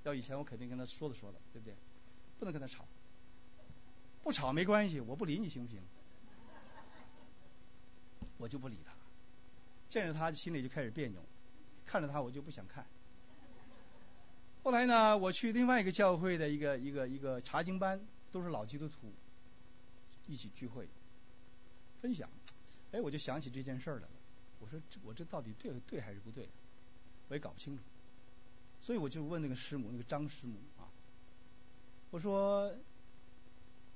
[0.03, 1.73] 要以前我肯定跟他说的说的，对不对？
[2.37, 2.85] 不能跟他吵，
[4.23, 5.81] 不吵没关系，我不理你行不行？
[8.37, 8.93] 我就不理他，
[9.89, 11.21] 见着他心里就开始别扭，
[11.85, 12.85] 看着他我就不想看。
[14.63, 17.99] 后来呢，我去另外一个教会的一个一个一个查经班，
[18.31, 19.13] 都是老基督徒，
[20.25, 20.87] 一起聚会，
[22.01, 22.29] 分享。
[22.93, 24.09] 哎，我就想起这件事来了。
[24.59, 26.47] 我说，这我这到底对对还是不对？
[27.27, 27.83] 我也搞不清楚。
[28.79, 30.87] 所以我就问那个师母，那个张师母啊，
[32.11, 32.73] 我说，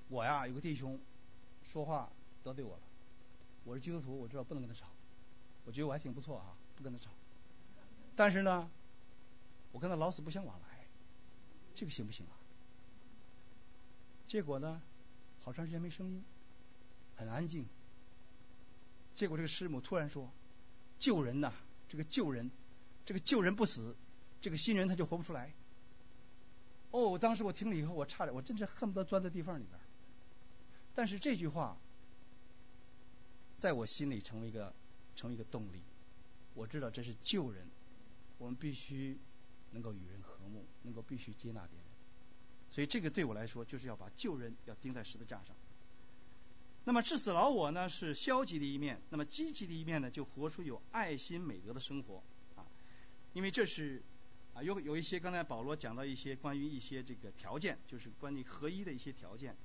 [0.10, 1.00] 我呀有个弟兄
[1.64, 2.12] 说话
[2.44, 2.84] 得罪我了。
[3.66, 4.88] 我是基督徒，我知道不能跟他吵。
[5.66, 7.12] 我觉得我还挺不错啊，不跟他吵。
[8.16, 8.72] 但是呢，
[9.74, 10.88] 我跟他老死不相往来，
[11.76, 12.32] 这个行不行啊？
[14.26, 14.82] 结果呢，
[15.42, 16.24] 好长时间没声音，
[17.16, 17.66] 很安静。
[19.14, 20.32] 结果这个师母突然说
[21.00, 21.52] ：“救人呐，
[21.90, 22.50] 这个救人，
[23.06, 23.96] 这个救人不死，
[24.42, 25.54] 这个新人他就活不出来。”
[26.92, 29.80] 哦，当时我听了以后，我差点，我真是恨不得钻在地缝里边。
[30.98, 31.78] 但是这句话
[33.60, 34.74] 在我心里成为一个
[35.16, 35.84] 成为一个动力，
[36.56, 37.68] 我知道这是救人，
[38.40, 39.16] 我们必须
[39.74, 41.88] 能够与人和睦，能够必须接纳别人。
[42.72, 45.56] 所以这个对我来说，就是要把救人要钉在十字架上。
[46.84, 52.24] 那么致死老我呢是消极的一面，那么积极的一面呢就活出有爱心美德的生活
[52.56, 52.66] 啊。
[53.34, 54.02] 因为这是
[54.56, 59.56] 啊有有一些刚才保罗讲到一些关于一些这个条件，就是关于合一的一些条件。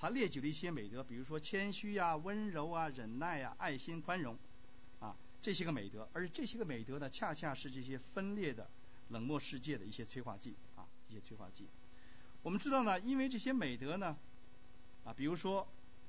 [0.00, 4.38] 他列举了一些美德，比如说谦虚呀、温柔啊、忍耐呀、爱心、宽容，
[4.98, 6.08] 啊这些个美德。
[6.14, 8.66] 而这些个美德呢，恰恰是这些分裂的
[9.10, 11.66] 冷漠世界的一些催化剂啊，一些催化剂。
[12.42, 14.16] 我们知道呢，因为这些美德呢，
[15.04, 15.68] 啊，比如说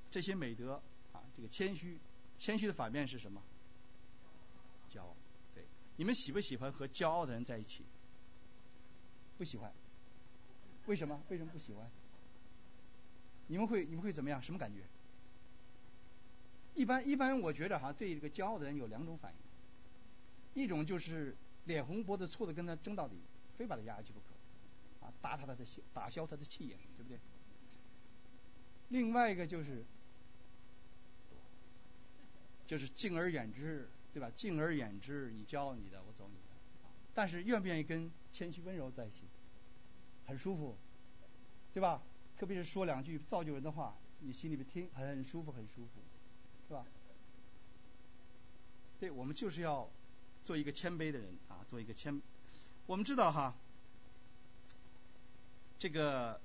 [0.09, 1.99] 这些美德啊，这个谦虚，
[2.39, 3.41] 谦虚的反面是什么？
[4.89, 5.13] 骄傲。
[5.53, 5.65] 对，
[5.97, 7.83] 你们喜不喜欢和骄傲的人在一起？
[9.37, 9.73] 不喜欢。
[10.85, 11.21] 为什么？
[11.27, 11.91] 为什么不喜欢？
[13.51, 14.41] 你们会你们会怎么样？
[14.41, 14.79] 什么感觉？
[16.73, 19.33] 一般一般，我觉得哈，对这个骄傲的人有两种反
[20.55, 21.35] 应，一种就是
[21.65, 23.17] 脸红脖子粗的跟他争到底，
[23.57, 25.57] 非把他压下去不可，啊，打他的
[25.93, 27.19] 打消他的气焰，对不对？
[28.87, 29.83] 另外一个就是，
[32.65, 34.31] 就是敬而远之，对吧？
[34.33, 36.55] 敬而远之，你骄傲你的，我走你的，
[37.13, 39.23] 但是愿不愿意跟谦虚温柔在一起？
[40.25, 40.77] 很舒服，
[41.73, 42.01] 对吧？
[42.41, 46.01] 特别是说两句造就人的话，你心里边听很舒服，很舒服，
[46.67, 46.83] 是吧？
[48.99, 49.87] 对，我们就是要
[50.43, 52.19] 做一个谦卑的人啊，做一个谦。
[52.87, 53.53] 我们知道哈，
[55.77, 56.41] 这个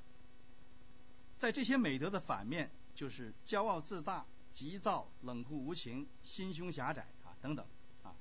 [1.39, 7.65] 在这些美德的反面，就是骄傲自大、急躁、冷酷无情、心胸狭窄啊等等
[8.03, 8.15] 啊。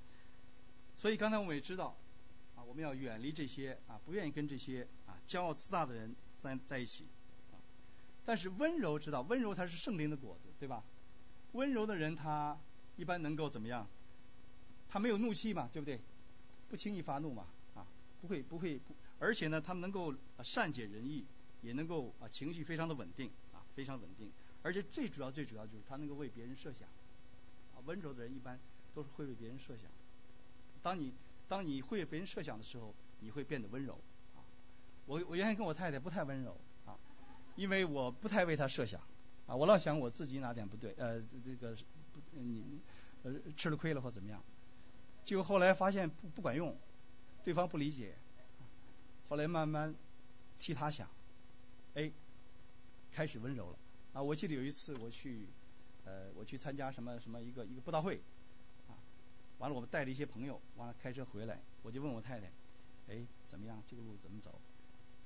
[0.97, 1.97] 所以刚才我们也知道
[2.55, 7.05] 啊，我们要远离这些啊，不愿意跟这些啊骄傲自大的人在在一起。
[8.25, 10.83] 但是温柔知道，温柔它是圣灵的果子，对吧？
[11.53, 12.57] 温柔的人他
[12.97, 13.88] 一般能够怎么样？
[14.89, 15.99] 他没有怒气嘛，对不对？
[16.69, 17.85] 不轻易发怒嘛，啊，
[18.21, 21.23] 不会不会不，而且呢，他们能够善解人意，
[21.61, 24.31] 也能够啊情绪非常的稳定，啊非常稳定，
[24.63, 26.88] 而且最主要最主要就是他能够为别人设想，
[27.75, 28.59] 啊温柔的人一般
[28.93, 29.85] 都是会为别人设想。
[30.81, 31.13] 当你
[31.47, 33.93] 当你会为别人设想的时候，你会变得温柔，
[34.35, 34.41] 啊，
[35.05, 36.57] 我我原先跟我太太不太温柔。
[37.55, 38.99] 因为我不太为他设想，
[39.47, 41.75] 啊，我老想我自己哪点不对，呃，这个
[42.11, 42.79] 不你
[43.23, 44.43] 呃吃了亏了或怎么样，
[45.23, 46.75] 就后来发现不不管用，
[47.43, 48.15] 对方不理解，
[49.29, 49.95] 后来慢慢
[50.59, 51.09] 替他想，
[51.93, 52.11] 哎，
[53.11, 53.77] 开始温柔了，
[54.13, 55.47] 啊，我记得有一次我去
[56.03, 58.21] 呃我去参加什么什么一个一个布道会，
[58.89, 58.99] 啊，
[59.59, 62.51] 完了我们带了一些朋友，完了开车回来，我就问我太太，
[63.07, 64.59] 哎，怎么样这个路怎么走？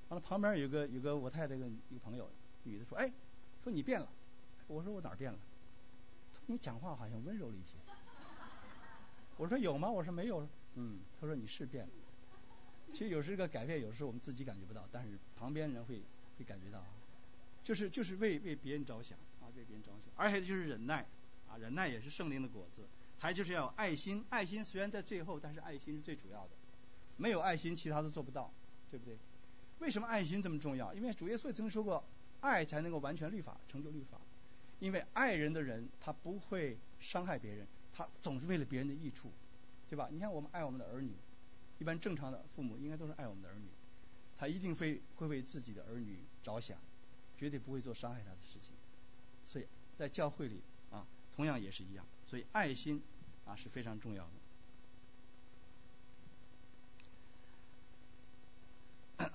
[0.09, 2.29] 完了，旁边有个有个我太太个一个朋友，
[2.63, 3.11] 女的说：“哎，
[3.63, 4.09] 说你变了。”
[4.67, 5.39] 我说：“我哪儿变了？”
[6.47, 7.75] 你讲话好像温柔了一些。
[9.37, 11.91] 我说：“有吗？”我说：“没有。”嗯，他说：“你是变了。”
[12.91, 16.01] 其实有时这个改变，有时候我们自己感觉不到，但是旁边人会
[16.37, 16.87] 会感觉到啊。
[17.63, 20.11] 就是就是为为别人着想啊，为别人着想。
[20.15, 21.05] 而且就是忍耐
[21.47, 22.87] 啊，忍耐也是圣灵的果子。
[23.19, 26.51] 还就是要爱心，爱心虽然在最后，但是爱心是最主要的。
[27.17, 28.51] 没有爱心，其他都做不到，
[28.89, 29.17] 对不对？
[29.79, 30.93] 为什么爱心这么重要？
[30.93, 32.03] 因为主耶稣也曾经说过，
[32.41, 34.19] 爱才能够完全律法，成就律法。
[34.79, 39.31] 因为爱人的人，他不会伤害别人，他总是为了别人的益处，
[39.89, 40.07] 对吧？
[40.11, 41.13] 你看我们爱我们的儿女，
[41.79, 43.67] 一般正常的父母应该都是爱我们的儿女，
[44.37, 46.77] 他一定会会为自己的儿女着想，
[47.35, 48.71] 绝对不会做伤害他的事情。
[49.43, 49.65] 所以
[49.97, 50.61] 在教会里
[50.91, 52.05] 啊，同样也是一样。
[52.23, 53.01] 所以爱心
[53.45, 54.31] 啊是非常重要的。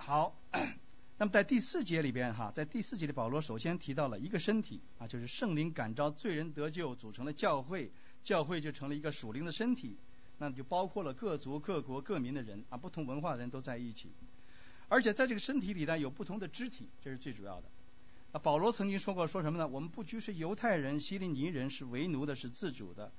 [0.06, 0.38] 好，
[1.16, 7.90] 那么在第四节里边哈，在第四节里保罗首先提到了一个身体啊，就是圣灵感召罪人得救，组成了教会，
[8.22, 9.96] 教会就成了一个属灵的身体，
[10.36, 14.10] 那就包括了各族、各国、各民的人啊，不同文化的人都在一起，
[14.88, 17.70] 而且在这个身体里呢有不同的肢体，这是最主要的。
[18.32, 19.66] 啊，保罗曾经说过，说什么呢？
[19.66, 23.10] 我们不拘是犹太人、希利尼人，是为奴的，是自主的，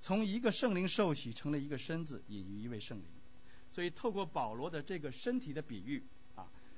[0.00, 3.04] 从一个圣灵受洗，成了一个身子，隐于一位圣灵。
[3.70, 6.04] 所以，透过保罗的这个身体的比喻，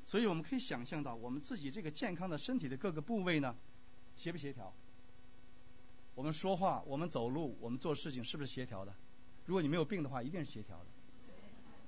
[0.07, 3.57] 所以我们可以想象到，我们自己这个健康的身体的各个部位呢，
[4.17, 4.73] 协不协调？
[6.15, 8.95] 我们说话，我们走路，我们做事情，是不是协调的？
[9.47, 10.87] 如果你没有病的话，一定是协调的，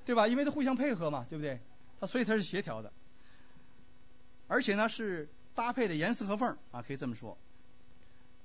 [0.05, 0.29] 对吧？
[0.29, 1.61] 因为它互相配合嘛，对不对？
[2.01, 2.93] 它所以它是协调的，
[4.49, 7.39] 而且呢是搭配的严丝合缝啊，可以这么说。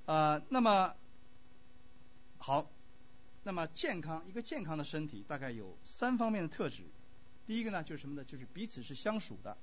[0.05, 0.95] 啊，那么
[2.37, 2.69] 好。
[3.43, 6.83] 那么健康一个健康的身体大概有三方面的特质，
[7.47, 8.23] 第一个呢就是什么呢？
[8.23, 9.57] 就是彼此是相属的，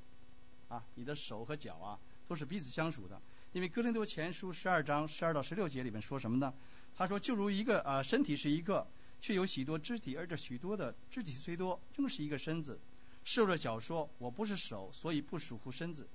[0.69, 3.21] 啊，你的手和脚啊都是彼此相属的。
[3.53, 6.53] 因为哥林多前书十二章十二到十六节里面说什么呢？
[6.97, 8.87] 他说就如一个啊身体是一个，
[9.21, 12.79] 却有许多肢体，而这许多的肢体虽多，正是一个身子。
[13.25, 16.07] 受了脚说我不是手，所以不属乎身子，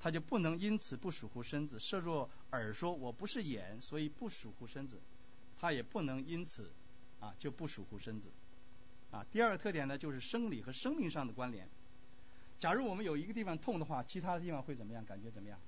[0.00, 1.78] 他就不能因此不属乎身子。
[1.78, 4.98] 设若耳说我不是眼，所以不属乎身子，
[5.58, 6.70] 他也不能因此。
[7.20, 8.28] 啊，就不属乎身子。
[9.10, 11.68] 啊，第二个特点呢就是生理和生命上的关联。
[12.58, 15.04] 假如我们有一个地方痛的话，其他的地方会怎么样？
[15.04, 15.58] 感觉怎么样？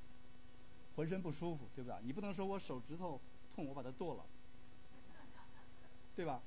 [0.96, 1.96] 浑身不舒服，对不对？
[2.03, 3.20] 你不能说我手指头
[3.55, 4.24] 痛，我把它剁了，
[6.16, 6.42] 对吧？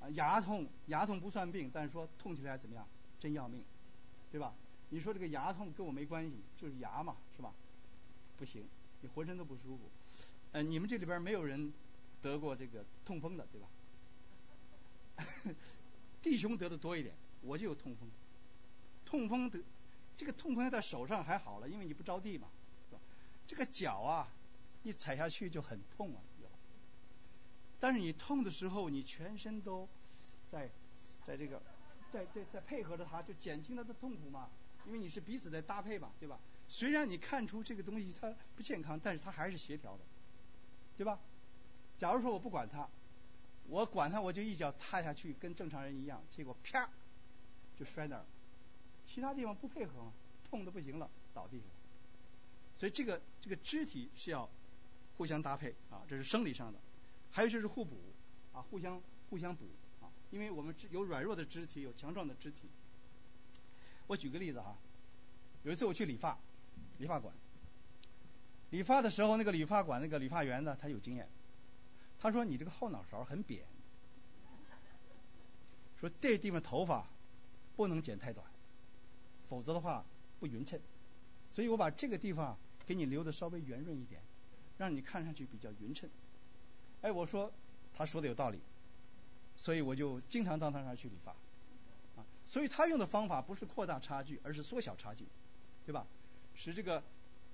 [0.00, 2.86] 啊，牙痛，牙痛不算病，但是说痛起来怎么样？
[3.18, 3.62] 真要命，
[4.30, 4.54] 对吧？
[4.88, 7.52] 你说这个牙痛跟我没关系，就是牙嘛，是吧？
[8.38, 8.64] 不行，
[9.02, 9.90] 你浑身都不舒服。
[10.52, 11.72] 呃，你们这里边没有人
[12.22, 13.68] 得过这个痛风的，对吧？
[16.22, 18.08] 弟兄得的多一点，我就有痛风。
[19.04, 19.60] 痛风得
[20.16, 22.48] 这个痛风在手上还好了，因为你不着地嘛，
[22.88, 23.00] 是吧？
[23.46, 24.28] 这个脚啊，
[24.82, 26.20] 一踩下去就很痛啊。
[27.82, 29.88] 但是你痛的时候，你全身都
[30.50, 30.68] 在
[31.24, 31.62] 在这个
[32.10, 34.50] 在在在配合着它，就减轻它的痛苦嘛。
[34.86, 36.38] 因为你是彼此在搭配嘛，对吧？
[36.68, 40.04] 虽然你看出这个东西它不健康，但是它还是协调的，
[40.98, 41.18] 对吧？
[41.96, 42.86] 假如说我不管它，
[43.70, 46.90] 我管他，我就一脚踏下去，跟正常人一样，结果啪
[47.76, 48.26] 就摔那儿了，
[49.06, 50.12] 其他地方不配合嘛，
[50.44, 51.66] 痛的不行了，倒地上。
[52.76, 54.50] 所以这个这个肢体是要
[55.16, 56.78] 互相搭配啊，这是生理上的。
[57.30, 57.96] 还有就是互补，
[58.52, 59.64] 啊，互相互相补，
[60.00, 62.68] 啊，因为我们有软弱的肢体，有强壮的肢体。
[64.08, 64.76] 我举个例子哈，
[65.62, 66.36] 有一次我去理发，
[66.98, 67.32] 理发馆，
[68.70, 71.28] 理发的时候，那个理发馆那个理发员呢，他有经验，
[72.20, 73.64] 他说你这个后脑勺很扁，
[75.98, 77.08] 说这地方头发
[77.76, 78.46] 不能剪太短，
[79.46, 80.04] 否则的话
[80.38, 80.78] 不匀称，
[81.50, 82.56] 所以我把这个地方
[82.86, 84.20] 给你留的稍微圆润一点，
[84.76, 86.10] 让你看上去比较匀称。
[87.00, 87.50] 哎，我说
[87.94, 88.60] 他说的有道理，
[89.56, 91.32] 所以我就经常到他那儿去理发，
[92.20, 95.24] 啊，所以他用的方法不是扩大差距，而是缩小差距，
[95.86, 96.06] 对吧？
[96.54, 97.02] 使这个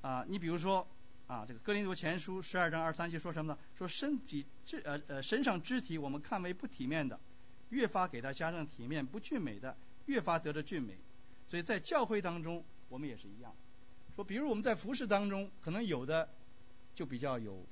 [0.02, 0.84] 啊，你比如说
[1.26, 3.58] 啊，这个《哥林多前书》十二章二三节说什么呢？
[3.76, 7.18] 说身体肢呃呃身上肢体我们看为不体面的，
[7.70, 10.96] 越发给他加上体面；不俊美的，越发得着俊美。
[11.48, 13.54] 所以在教会当中，我们也是一样，
[14.14, 16.28] 说比如我们在服饰当中，可能有的
[16.94, 17.64] 就比较有。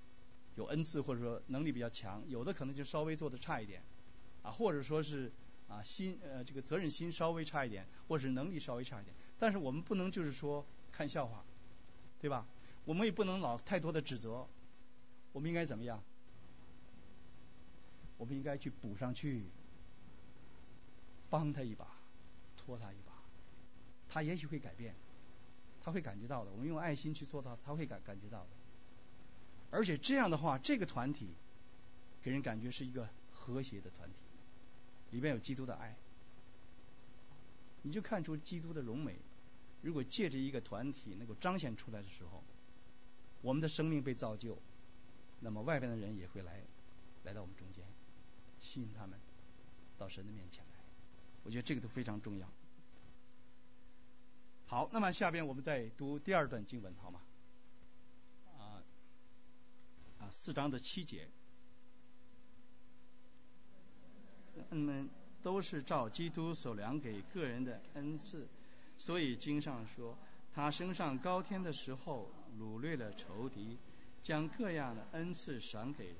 [0.57, 3.83] 有恩赐或者说能力比较强，有的可能就稍微做的差一点，
[4.45, 5.33] 啊，或者说是
[5.67, 9.13] 啊心呃这个责任心稍微差一点，或者是能力稍微差一点。
[9.37, 11.45] 但是我们不能就是说看笑话，
[12.21, 12.47] 对吧？
[12.85, 14.47] 我们也不能老太多的指责，
[15.33, 16.03] 我们应该怎么样？
[18.17, 19.45] 我们应该去补上去，
[21.31, 21.87] 帮他一把，
[22.57, 23.13] 拖他一把，
[24.09, 24.95] 他也许会改变，
[25.83, 26.51] 他会感觉到的。
[26.53, 28.49] 我们用爱心去做他，他会感感觉到的。
[29.71, 31.29] 而且这样的话，这个团体
[32.23, 34.17] 给人感觉是一个和谐的团体，
[35.11, 35.97] 里面有基督的爱，
[37.83, 39.17] 你就看出基督的荣美。
[39.83, 42.43] 如果借着一个团体能够彰显出来的时候，
[43.45, 44.57] 我们的生命被造就，
[45.41, 46.63] 那么外边的人也会来，
[47.25, 47.85] 来到我们中间，
[48.59, 49.21] 吸引他们
[49.99, 50.81] 到神的面前来。
[51.43, 52.49] 我觉得这个都非常重要。
[54.65, 57.21] 好，那么下边我们再读第二段经文，好吗？
[58.57, 58.81] 啊，
[60.21, 61.29] 啊四章的七节，
[64.71, 65.11] 他们
[65.43, 68.49] 都是照基督所量给个人的恩赐，
[68.97, 70.17] 所以经上说，
[70.55, 72.31] 他升上高天的时候，
[72.61, 73.77] 掳掠了仇敌，
[74.23, 76.17] 将各样的恩赐赏给人。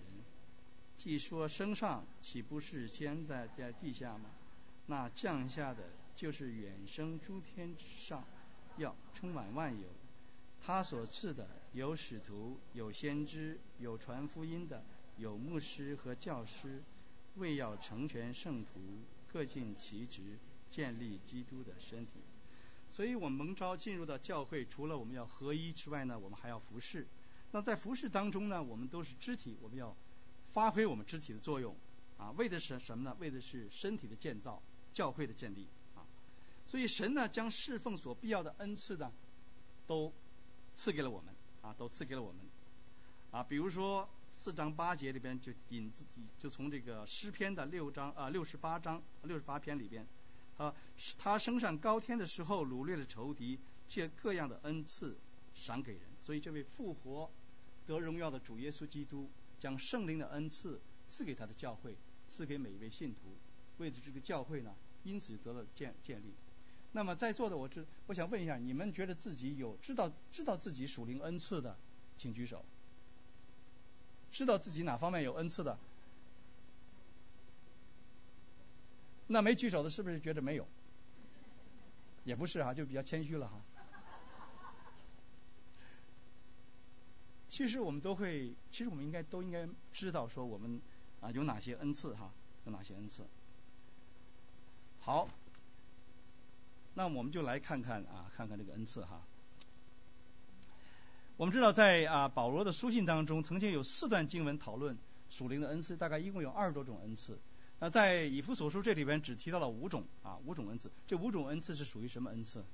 [0.97, 4.31] 既说升上，岂不是先在在地下吗？
[4.87, 5.83] 那降下的，
[6.15, 8.25] 就是远升诸天之上，
[8.77, 9.89] 要充满万有。
[10.61, 14.83] 他所赐的有使徒，有先知，有传福音的，
[15.19, 16.83] 有牧师和教师，
[17.37, 18.81] 为要成全圣徒，
[19.33, 20.39] 各尽其职，
[20.71, 22.13] 建立基督的身体。
[22.95, 27.09] 所以我们蒙召进入到教会，除了我们要合一之外呢，我们还要服侍。
[27.51, 29.97] 那在服侍当中呢，我们都是肢体，我们要
[30.53, 31.75] 发挥我们肢体的作用，
[32.19, 33.17] 啊，为的是什么呢？
[33.19, 36.07] 为的是身体的建造，教会的建立，啊。
[36.69, 39.11] 所以神呢，将侍奉所必要的恩赐呢，
[39.89, 40.13] 都。
[40.77, 42.41] 赐给了我们啊，都赐给了我们
[43.31, 43.45] 啊。
[43.45, 46.05] 比如说四章八节里边就引自，
[46.37, 50.05] 就从这个诗篇的六章啊六十八章六十八篇里边
[50.57, 50.75] 啊，
[51.19, 55.17] 他升上高天的时候，掳掠了仇敌，借各样的恩赐
[55.55, 56.03] 赏给人。
[56.21, 57.31] 所以这位复活
[57.87, 61.97] 得荣耀的主耶稣基督，将圣灵的恩赐赐给他的教会，
[62.29, 63.37] 赐给每一位信徒，
[63.79, 66.35] 为了这个教会呢，因此得了建建立。
[66.93, 71.77] 那么在座的我知，我想问一下，你们觉得自己有知道知道自己属灵恩赐的，
[72.17, 72.65] 请举手。
[74.31, 75.79] 知道自己哪方面有恩赐的？
[79.27, 80.67] 那没举手的，是不是觉得没有？
[82.25, 83.61] 也不是哈，就比较谦虚了哈。
[87.49, 90.81] 其实我们都会，其实我们应该都应该知道说我们
[91.21, 92.33] 啊有哪些恩赐哈，
[92.65, 93.25] 有哪些恩赐。
[95.01, 95.29] 好，
[96.95, 99.23] 那我们就来看看啊，看看这个恩赐哈。
[101.37, 104.99] 我们知道，在啊保罗的书信当中，曾经有四段经文讨论
[105.31, 107.39] 属灵的恩赐，大概一共有二十多种恩赐。
[107.81, 110.91] 那在以弗所书这里边只提到了五种啊，五种恩赐。
[111.07, 112.65] 这五种恩赐是属于什么恩赐？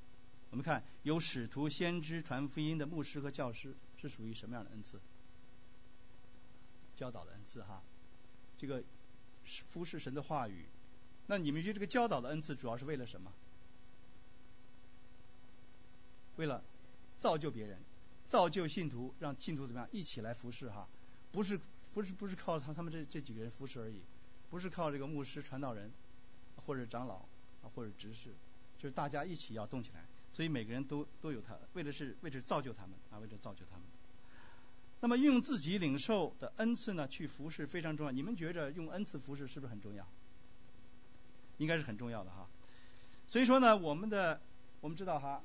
[0.51, 5.01] 我们看，有使徒、先知、传福音的牧师和教师，是属于什么样的恩赐？
[6.95, 7.83] 教导的恩赐哈。
[8.57, 8.83] 这个
[9.71, 10.67] 服侍神的话语。
[11.27, 13.33] 那你们觉得这个教导的恩赐主要是为了什么？
[16.37, 16.63] 为了
[17.19, 17.79] 造就别人。
[18.27, 20.87] 造就信徒，让信徒怎么样一起来服侍哈？
[21.33, 21.59] 不是
[21.95, 24.01] 不是不是靠他他们这这几个人服侍而已，
[24.51, 25.91] 不是靠这个牧师传道人
[26.57, 27.17] 或者长老
[27.63, 28.35] 啊或者执事，
[28.77, 30.05] 就是大家一起要动起来。
[30.33, 33.87] 所以每个人都都有他，为的是为了造就他们啊，为了造就他们。
[35.01, 38.13] 那么用自己领受的恩赐呢去服侍非常重要。
[38.13, 40.07] 你们觉着用恩赐服侍是不是很重要？
[41.59, 42.47] 应该是很重要的哈。
[43.27, 44.41] 所以说呢，我们的
[44.81, 45.43] 我们知道哈。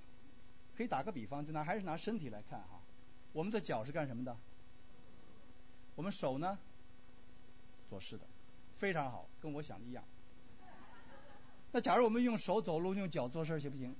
[0.77, 2.81] 可以打个比方，就拿还是拿身体来看哈，
[3.31, 4.35] 我们的脚是干什么的？
[5.95, 6.59] 我们手呢？
[7.89, 8.25] 做事的，
[8.75, 10.03] 非常好，跟我想的一样。
[11.71, 13.95] 那假如我们用手走路，用脚做事行不行？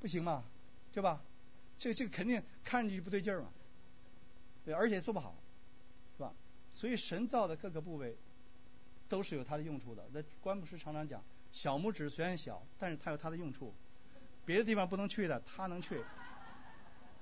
[0.00, 0.44] 不行嘛，
[0.92, 1.22] 对吧？
[1.78, 3.48] 这个这个肯定看上去不对劲儿嘛，
[4.64, 5.34] 对，而且做不好，
[6.16, 6.32] 是吧？
[6.70, 8.16] 所以神造的各个部位
[9.08, 10.08] 都是有它的用处的。
[10.12, 11.22] 那关牧师常常讲，
[11.52, 13.74] 小拇指虽然小，但是它有它的用处。
[14.44, 16.02] 别的地方不能去的，它能去。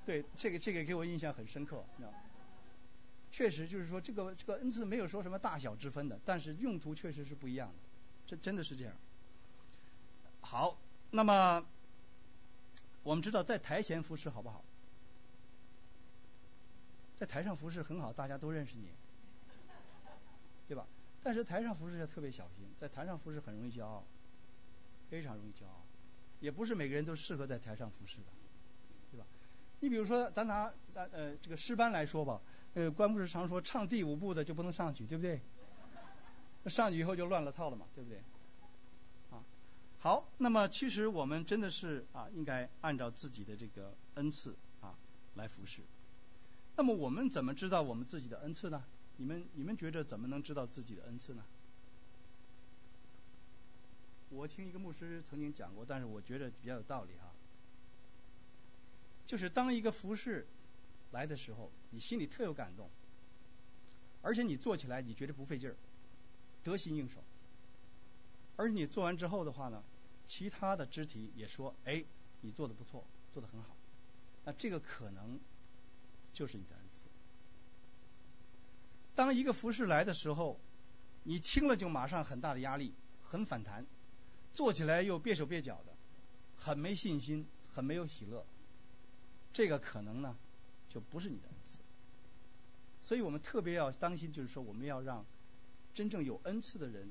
[0.07, 2.19] 对，这个这个给我印象很深刻，你知道吗
[3.31, 7.75] 确实就是说，这个这个恩赐没有说什么大小之分的，但是用途确实是不一样的，
[8.27, 8.95] 这真的是这样。
[10.41, 10.79] 好，
[11.11, 11.65] 那么
[13.03, 14.65] 我们知道在台前服侍好不好？
[17.17, 18.89] 在台上服侍很好，大家都认识你，
[20.67, 20.87] 对吧？
[21.23, 24.03] 但是台上服侍要特别小心，在台上服侍很容易骄傲，
[25.11, 25.85] 非常容易骄傲。
[26.41, 28.27] 也不是每个人都适合在台上服侍的，
[29.11, 29.27] 对吧？
[29.81, 32.41] 你比如说，咱拿咱呃这个诗班来说吧，
[32.75, 35.41] 呃，关牧师常说唱第五部的就不能上去，对不对？
[36.67, 38.23] 上去以后就乱了套了嘛，对不对？
[39.31, 39.43] 啊，
[39.99, 44.95] 好，那么其实我们真的是啊，应该按照自己的这个恩赐啊
[45.35, 45.83] 来服侍。
[46.77, 48.85] 那么我们怎么知道我们自己的恩赐呢？
[49.17, 51.43] 你们你们觉着怎么能知道自己的恩赐呢？
[54.31, 57.33] 我听一个牧师曾经讲过，但是我觉得比较有道理哈。
[59.27, 60.47] 就是当一个服饰
[61.13, 62.89] 来的时候，你心里特有感动，
[64.23, 65.77] 而且你做起来你觉得不费劲儿，
[66.63, 67.23] 得心应手。
[68.57, 69.83] 而你做完之后的话呢，
[70.27, 72.05] 其他的肢体也说：“哎，
[72.43, 73.77] 你做的不错，做的很好。”
[74.45, 75.39] 那这个可能
[76.33, 77.03] 就是你的恩赐。
[79.15, 80.59] 当一个服饰来的时候，
[81.25, 82.95] 你听了就马上很大的压力，
[83.25, 83.85] 很反弹。
[84.53, 85.93] 做起来又别手别脚的，
[86.57, 88.45] 很没信心，很没有喜乐。
[89.53, 90.37] 这个可能呢，
[90.91, 91.79] 就不是你的恩赐。
[93.03, 95.25] 所以我们特别要当心，就是说我们要让
[95.95, 97.11] 真正有恩赐的人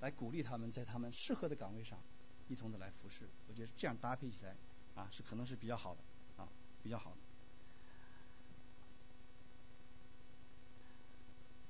[0.00, 1.98] 来鼓励他们在他们适合的岗位上
[2.48, 3.28] 一同的来服侍。
[3.48, 4.56] 我觉得这样搭配起来
[4.94, 6.00] 啊，是可能是比较好的
[6.42, 6.48] 啊，
[6.82, 7.16] 比较好的。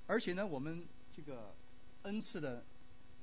[0.06, 1.56] 而且呢，我们这个
[2.02, 2.64] 恩赐的。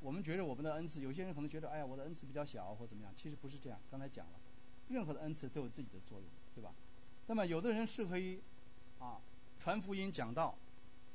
[0.01, 3.79] 我们觉得我们的恩赐，有些人可能觉得，哎呀，我的恩赐比较小或怎么样，其实不是这样。
[3.89, 4.33] 刚才讲了，
[4.89, 6.75] 任何的恩赐都有自己的作用，对吧？
[7.27, 8.39] 那么有的人适合于
[8.99, 9.19] 啊
[9.59, 10.57] 传福音讲道，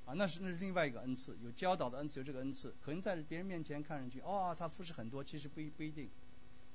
[0.07, 6.09] 啊那是那是另外一个恩赐，有教导的恩赐，有这个恩赐，可能在别人面前看上去，哦，他服侍很多，其实不一不一定，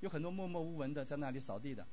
[0.02, 1.88] 有很多默默无闻的在那里扫地的，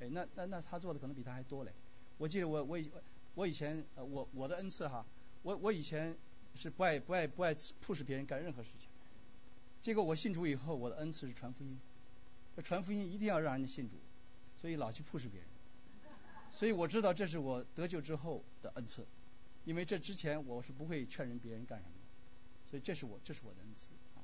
[0.00, 1.72] 哎，那那那他做的可能比他还多嘞。
[2.18, 2.90] 我记得我我以
[3.34, 5.04] 我以前呃我我的恩赐哈，
[5.42, 6.16] 我我以前
[6.54, 8.88] 是不爱不爱不爱促使别人干任何事情。
[9.82, 11.78] 结果我信主以后，我的恩赐是传福音。
[12.62, 13.96] 传福音一定要让人家信主，
[14.56, 15.48] 所以老去 push 别人。
[16.52, 19.04] 所以我知道这是我得救之后的恩赐，
[19.64, 22.70] 因为这之前我是不会劝人别人干什么的。
[22.70, 24.22] 所以这是我这是我的恩赐啊。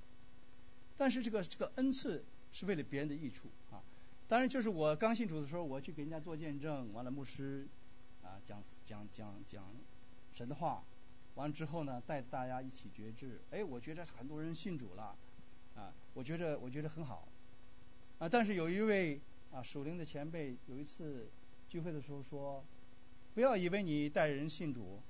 [0.97, 2.23] 但是这个这个恩赐
[2.53, 3.83] 是为了别人的益处啊。
[4.29, 7.67] 当然就是我刚信主的时候，我去给人家做见证，完了牧师
[8.23, 9.65] 啊讲讲讲讲
[10.33, 10.85] 神的话，
[11.35, 15.17] 完了之后呢带着大家一起觉知，哎，我觉得很多人信主了。
[15.75, 17.29] 啊，我觉得我觉得很好，
[18.19, 19.21] 啊，但是有一位
[19.53, 21.29] 啊属灵的前辈有一次
[21.69, 22.65] 聚会的时候说，
[23.35, 25.01] 不要以为你带人信主，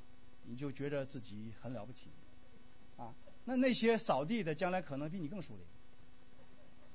[0.45, 2.09] 你就觉得自己很了不起，
[2.97, 5.67] 啊，那那些扫地的将来可能比你更熟练，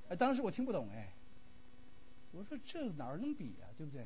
[0.10, 1.14] 哎，当时我听不懂哎，
[2.32, 4.06] 我说这哪儿能比啊，对不对？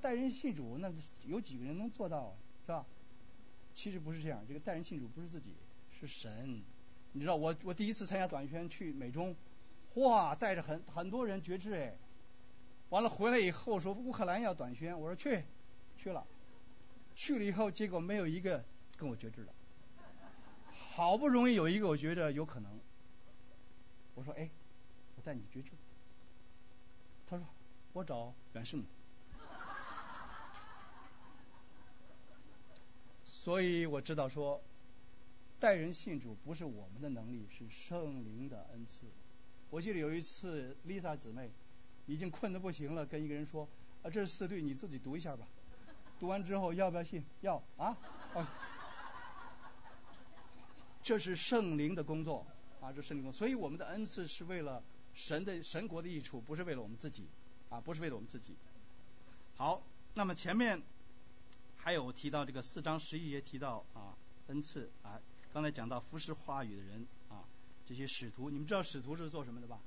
[0.00, 0.92] 带人信主那
[1.26, 2.32] 有几个人能做到啊
[2.66, 2.86] 是吧？
[3.74, 5.54] 其实不是这样，这个带人信主不是自己，
[6.00, 6.62] 是神。
[7.12, 9.34] 你知道我我第一次参加短宣去美中，
[9.94, 11.96] 哇，带着很很多人觉知哎，
[12.90, 15.44] 完了回来以后说乌克兰要短宣，我说去，
[15.96, 16.26] 去了，
[17.14, 18.64] 去了以后结果没有一个
[18.96, 19.52] 跟我觉知的，
[20.72, 22.80] 好不容易有一个我觉得有可能，
[24.14, 24.48] 我说哎，
[25.16, 25.72] 我带你觉知，
[27.26, 27.46] 他说
[27.92, 28.84] 我找袁师母。
[33.24, 34.60] 所以我知道说，
[35.60, 39.06] 待人信主不是我们的能力，是圣灵的恩赐。
[39.70, 41.52] 我记得有一次，Lisa 姊妹
[42.06, 43.68] 已经困得不行了，跟一个人说
[44.02, 45.46] ：“啊，这是四律，你自己读一下吧。
[46.18, 47.24] ”读完之后要不要信？
[47.42, 47.96] 要啊！
[51.02, 52.46] 这是圣灵的工作
[52.80, 53.38] 啊，这圣灵工作。
[53.38, 54.82] 所以我们的恩赐是为了
[55.14, 57.26] 神的神国的益处，不是为了我们自己
[57.68, 58.54] 啊，不是为了我们自己。
[59.56, 59.82] 好，
[60.14, 60.82] 那么前面。
[61.78, 65.20] 还有提到这个四章十一节提到啊恩赐啊，
[65.52, 67.44] 刚才讲到服侍话语的人啊，
[67.86, 69.78] 这些使徒，你们知道使徒是做什么的吧？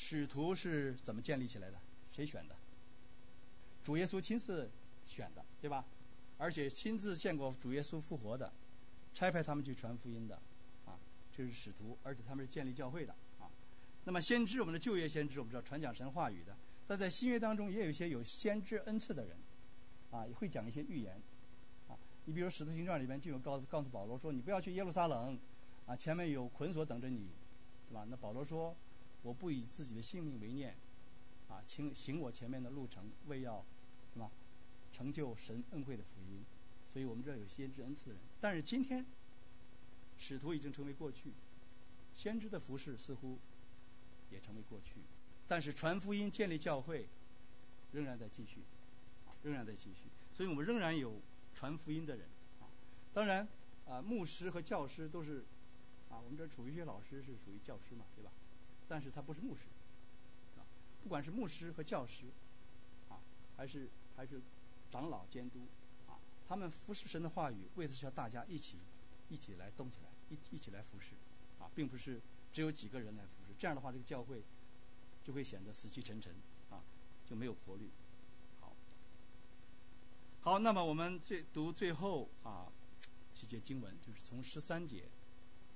[0.00, 1.76] 使徒是怎么建立起来的？
[2.12, 2.54] 谁选的？
[3.82, 4.70] 主耶稣亲自
[5.08, 5.84] 选的，对吧？
[6.38, 8.52] 而且亲自见过主耶稣复活的，
[9.12, 10.36] 差派他们去传福音的
[10.86, 10.94] 啊，
[11.36, 13.50] 这是使徒，而且他们是建立教会的啊。
[14.04, 19.36] 那么先知，我们的旧约先知，我们知道传讲神话语的，但在新约当中也有一些有先知恩赐的人。
[20.12, 21.20] 啊，也会讲一些预言，
[21.88, 25.36] 啊，你比如《使徒行传》里面就有告诉告诉保罗说，你不要去耶路撒冷，
[25.86, 27.28] 啊，前面有捆锁等着你，
[27.90, 28.06] 对吧？
[28.08, 28.74] 那保罗说，
[29.28, 30.74] 我不以自己的性命为念，
[31.50, 33.62] 啊，请行我前面的路程，为要，
[34.14, 34.30] 是吧？
[34.90, 36.42] 成就神恩惠的福音。
[36.90, 39.04] 所以我们这有先知恩赐的人，但是今天，
[40.16, 41.34] 使徒已经成为过去，
[42.14, 43.38] 先知的服饰似乎
[44.30, 44.94] 也成为过去，
[45.46, 47.06] 但是传福音、建立教会
[47.92, 48.62] 仍然在继续。
[49.44, 51.20] 仍然在继续，所以我们仍然有
[51.54, 52.26] 传福音的人
[52.60, 52.66] 啊。
[53.14, 53.46] 当然
[53.86, 55.44] 啊，牧师和教师都是
[56.10, 58.32] 啊，我们这楚玉学老师是属于教师嘛，对吧？
[58.88, 59.66] 但是他不是牧师
[60.56, 60.64] 啊。
[61.02, 62.24] 不管是牧师和教师
[63.08, 63.20] 啊，
[63.56, 64.40] 还是还是
[64.90, 65.60] 长老监督
[66.08, 66.18] 啊，
[66.48, 68.78] 他们服侍神的话语，为的是要大家一起
[69.28, 71.14] 一起来动起来，一一起来服侍
[71.60, 72.20] 啊，并不是
[72.52, 73.54] 只有几个人来服侍。
[73.58, 74.42] 这样的话，这个教会
[75.24, 76.34] 就会显得死气沉沉
[76.70, 76.82] 啊，
[77.26, 77.90] 就没有活力。
[80.40, 82.72] 好，那么我们最读最后啊
[83.34, 85.04] 几节经文，就是从十三节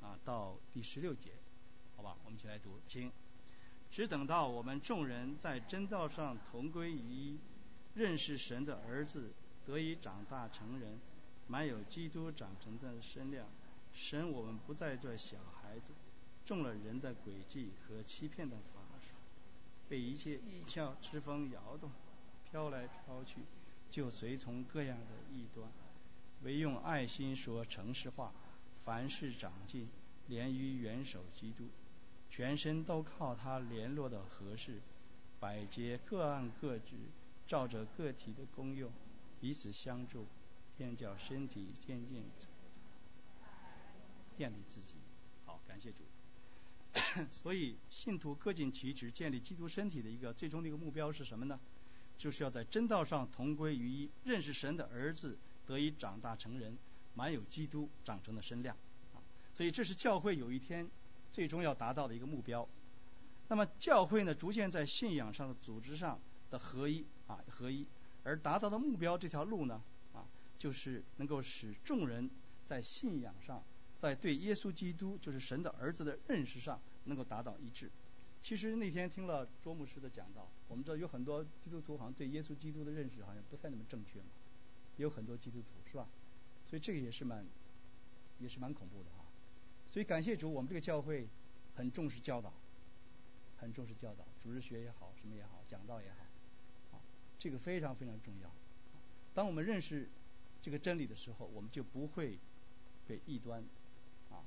[0.01, 1.33] 啊到第十六节，
[2.03, 2.17] 好吧？
[2.25, 3.11] 我们一起来读，请。
[3.91, 7.39] 只等到我们众人在真道上同归于一，
[7.95, 9.31] 认识神的儿子，
[9.65, 10.99] 得以长大成人，
[11.47, 13.47] 满有基督长成的身量，
[13.93, 15.93] 神我们不再做小孩子，
[16.45, 19.15] 中了人的诡计和欺骗的法术，
[19.89, 21.91] 被一切异教之风摇动，
[22.51, 23.43] 飘来飘去。
[23.91, 25.71] 就随从各样的异端，
[26.45, 28.33] 唯用爱心说诚实话，
[28.79, 29.87] 凡事长进，
[30.29, 31.69] 连于元首基督，
[32.33, 34.81] 全身都靠他联络的合适，
[35.39, 36.97] 百节各按各职，
[37.47, 38.91] 照着个体的功用，
[39.39, 40.25] 彼此相助，
[40.79, 42.23] 便叫身体渐渐
[44.35, 44.95] 建立自己。
[45.45, 45.99] 好，感谢主。
[47.31, 51.61] 所以信徒各尽其职，建立基督身体的一个最终的一个目标是什么呢？
[52.17, 56.79] 就是要在真道上同归于一，认识神的儿子，得以长大成人，
[57.13, 58.75] 满有基督长成的身量。
[59.13, 59.21] 啊，
[59.53, 60.89] 所以这是教会有一天
[61.33, 62.69] 最终要达到的一个目标。
[63.49, 66.21] 那么教会呢，逐渐在信仰上的组织上
[66.51, 67.87] 的合一啊合一，
[68.25, 70.25] 而达到的目标这条路呢啊，
[70.59, 72.31] 就是能够使众人
[72.65, 73.63] 在信仰上，
[73.99, 77.91] 在对耶稣基督就是神的儿子的认识上能够达到一致。
[78.41, 84.27] 其实那天听了卓牧师的讲道，我们知道有很多基督徒好像对耶稣基督的认识好像不太那么正确嘛，
[84.97, 86.07] 有很多基督徒是吧？
[86.69, 87.45] 所以这个也是蛮，
[88.39, 89.22] 也是蛮恐怖的哈。
[89.93, 91.29] 所以感谢主，我们这个教会
[91.75, 92.51] 很重视教导，
[93.59, 97.01] 很重视教导，主日学也好，什么也好，讲道也好，啊，
[97.39, 98.51] 这个非常非常重要。
[99.35, 100.09] 当我们认识
[100.63, 102.39] 这个真理的时候，我们就不会
[103.07, 103.63] 被异端
[104.31, 104.41] 啊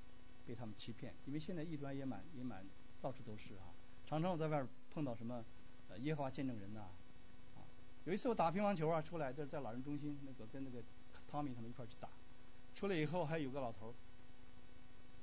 [0.47, 2.65] 被他们欺骗，因为现在异端也蛮也蛮
[2.99, 3.69] 到处都是啊。
[4.07, 5.45] 常常我在外边碰到什么
[5.89, 6.89] 呃耶和华见证人呐，
[7.53, 7.61] 啊，
[8.05, 10.83] 有一次我打乒乓球啊出来，就是在老人中心那个跟那个
[11.27, 12.09] 汤米他们一块去打，
[12.73, 13.93] 出来以后还有个老头，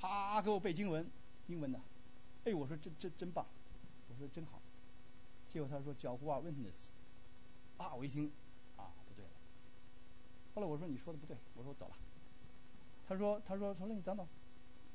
[0.02, 1.08] 啪给我背经文，
[1.46, 1.80] 英文的，
[2.44, 3.46] 哎我说真真真棒，
[4.08, 4.60] 我说真好，
[5.48, 6.88] 结果他说叫 w h witness，
[7.76, 8.28] 啊我一听
[8.76, 9.30] 啊不对了，
[10.56, 11.94] 后来我说你说的不对，我说我走了，
[13.06, 14.26] 他说他说他说你等等，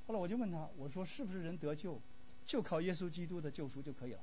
[0.07, 2.01] 后来我就问他我说是不是人得救？
[2.45, 4.19] 就靠耶稣基督的救赎就可以了。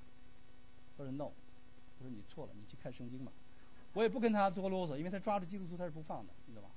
[0.99, 3.33] 他说 no，我说你错了，你去看圣经吧。
[3.95, 6.75] 我也不跟他多啰嗦，因为他抓着基督徒他是不放的，你知道吧？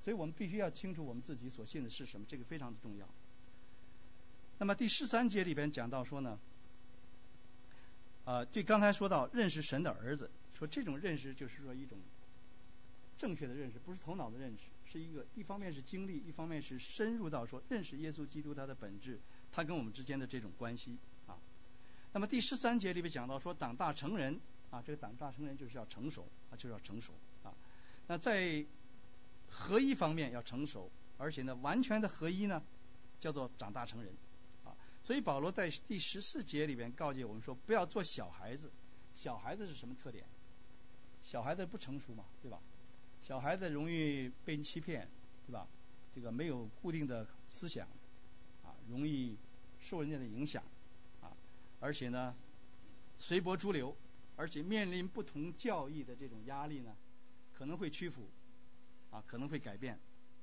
[0.00, 3.08] 所以我们必须要清楚我们自己所信的是什么，这个非常的重要。
[4.60, 6.38] 那么第十三节里边讲到说呢，
[8.26, 11.98] 呃，对刚才说到认识神的儿子，说这种认识就是说一种
[13.16, 19.18] 正确的认识，不是头脑的认识，是一个一方面是经历，一方面是深入到说认识耶稣基督他的本质，
[19.50, 21.38] 他跟我们之间的这种关系啊。
[22.12, 24.38] 那么第十三节里边讲到说长大成人
[24.70, 27.54] 啊，这个长大成人就是要成熟啊，就是要成熟啊。
[28.08, 28.62] 那在
[29.48, 32.62] 合一方面要成熟，而且呢，完全的合一呢，
[33.20, 34.12] 叫做长大成人，
[35.02, 38.70] 所以保罗在第十四节里边告诫我们说，不要做小孩子。
[39.14, 40.24] 小孩子是什么特点？
[41.22, 42.60] 小孩子不成熟嘛，对吧？
[43.20, 45.08] 小孩子容易被人欺骗，
[45.46, 45.66] 对吧？
[46.14, 47.86] 这个没有固定的思想，
[48.64, 49.36] 啊，容易
[49.80, 50.62] 受人家的影响，
[51.20, 51.32] 啊，
[51.80, 52.34] 而且呢，
[53.18, 53.96] 随波逐流，
[54.36, 56.96] 而且面临不同教义的这种压力呢，
[57.52, 58.28] 可能会屈服。
[59.10, 59.98] 啊，可能会改变，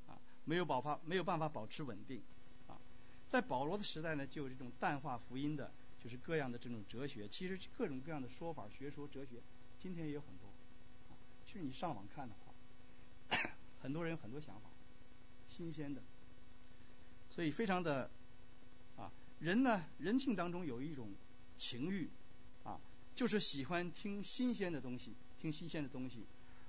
[0.08, 2.22] 啊，没有爆发，没有办法保持稳定，
[3.28, 5.72] 在保罗的时代呢，就有这种淡化福音的，
[6.04, 9.42] 就是各样的这种哲学，其实各种各样的说法、学说、哲学，
[9.78, 10.48] 今天也有很多，
[11.10, 11.16] 啊，
[11.46, 13.50] 其实你上网看的话，
[13.82, 14.70] 很多人有很多想法，
[15.48, 16.02] 新鲜的，
[17.30, 18.10] 所以非常的，
[18.96, 21.10] 啊，人呢，人性当中有一种
[21.58, 22.10] 情欲，
[22.64, 22.80] 啊，
[23.16, 26.26] 就是喜欢听新鲜的东西，听新鲜的东西。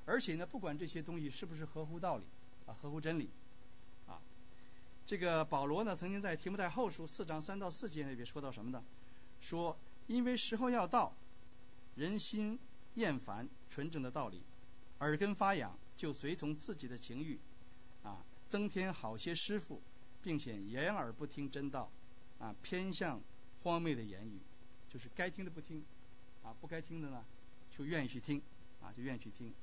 [0.07, 2.25] 而且呢，不管这些东西是不是合乎道理
[2.67, 3.29] 啊，合乎真理，
[5.09, 8.85] 这个保罗呢曾经在提摩太后书四章三到四节里边说到什么呢？
[9.41, 9.75] 说
[10.07, 11.15] 因为时候要到，
[11.97, 12.59] 人心
[12.97, 14.43] 厌烦纯正的道理，
[14.99, 17.39] 耳根发痒，就随从自己的情欲
[18.03, 18.19] 啊，
[18.51, 19.81] 增添好些师傅，
[20.23, 21.91] 并且掩耳不听真道
[22.39, 23.19] 啊，偏向
[23.63, 24.39] 荒谬的言语，
[24.91, 25.83] 就是该听的不听
[26.43, 27.25] 啊，不该听的呢
[27.75, 28.43] 就愿意去听
[28.83, 29.55] 啊，就愿意去听。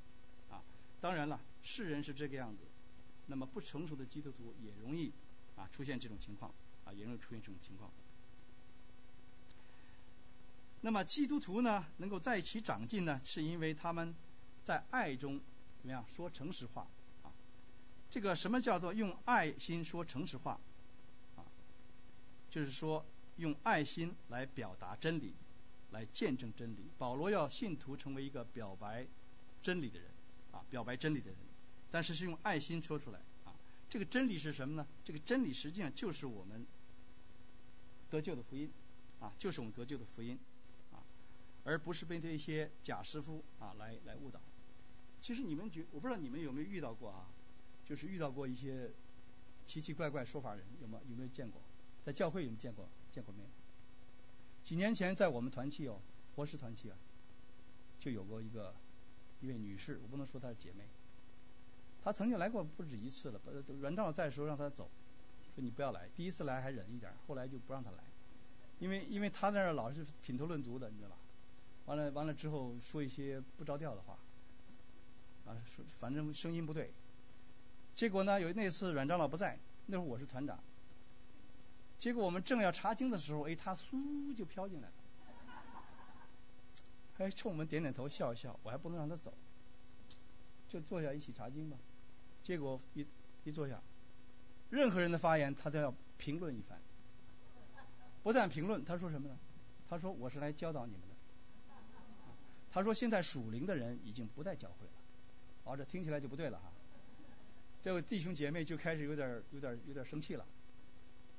[0.50, 0.64] 啊
[1.00, 2.64] 当然了，世人是这个样子，
[3.28, 5.12] 那么不成熟的基督徒也容易
[5.56, 6.54] 啊出现这种情况
[6.84, 7.92] 啊，也容易出现这种情况。
[10.82, 14.14] 那么基督徒呢，能够在一起长进呢，是因为他们
[14.64, 15.40] 在爱中
[15.80, 16.88] 怎么样说诚实话
[17.24, 17.32] 啊？
[18.12, 20.60] 这个什么叫做用爱心说诚实话
[21.36, 21.44] 啊？
[22.50, 23.06] 就是说
[23.38, 25.34] 用爱心来表达真理，
[25.92, 26.92] 来见证真理。
[26.98, 29.08] 保罗要信徒成为一个表白
[29.64, 30.10] 真理的人。
[30.52, 31.38] 啊，表白真理的人，
[31.92, 33.20] 但是是用爱心说出来。
[33.96, 34.86] 这个真理是什么呢？
[35.06, 36.66] 这个真理实际上就是我们
[38.10, 38.70] 得救的福音
[39.22, 40.38] 啊，就是我们得救的福音
[40.92, 41.00] 啊，
[41.64, 44.42] 而不是被这些假师傅啊来来误导。
[45.22, 47.30] 其实你们觉，我不知道你们有没有遇到过啊，
[47.86, 48.92] 就是遇到过一些
[49.66, 51.62] 奇奇怪怪说法人，有没有没有见过？
[52.04, 52.90] 在教会有没有见过？
[53.14, 53.50] 见过没有？
[54.66, 56.02] 几年前在我们团契哦，
[56.36, 56.98] 博士团契啊，
[57.98, 58.76] 就有过一个。
[59.42, 60.86] 一位女士，我不能说她是姐妹。
[62.06, 63.42] 他曾经来过不止一次了，
[63.82, 64.88] 阮长老在的时候让他走，
[65.56, 66.08] 说你不要来。
[66.16, 67.98] 第一次来还忍一点，后来就不让他来，
[68.78, 71.16] 因为因为他那儿老是品头论足的，你知道吧？
[71.88, 74.20] 完了完了之后说一些不着调的话，
[75.48, 76.94] 啊，说反正声音不对。
[77.96, 80.60] 结果呢，有那次阮长老不在，那会儿我是团长。
[81.98, 84.94] 结果我们正要查经的时候，哎，他嗖就飘进来了。
[87.18, 89.34] 还冲我们点点头笑一笑，我还不能让他走，
[90.70, 91.76] 就坐下一起查经吧。
[92.46, 93.06] 结果一
[93.44, 93.82] 一坐下，
[94.70, 96.80] 任何人的发言他都要评论一番。
[98.22, 99.36] 不但评论，他说什么呢？
[99.90, 101.16] 他说我是来教导你们的。
[102.72, 104.94] 他说现在属灵的人已经不在教会了，
[105.64, 106.72] 哦，这听起来就不对了哈。
[107.82, 110.46] 这位弟兄姐妹就开始有点有点有点生气了。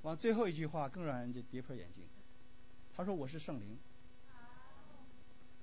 [0.03, 2.05] 完最后一句话更让人家跌破眼镜。
[2.97, 3.79] 他说我是圣灵。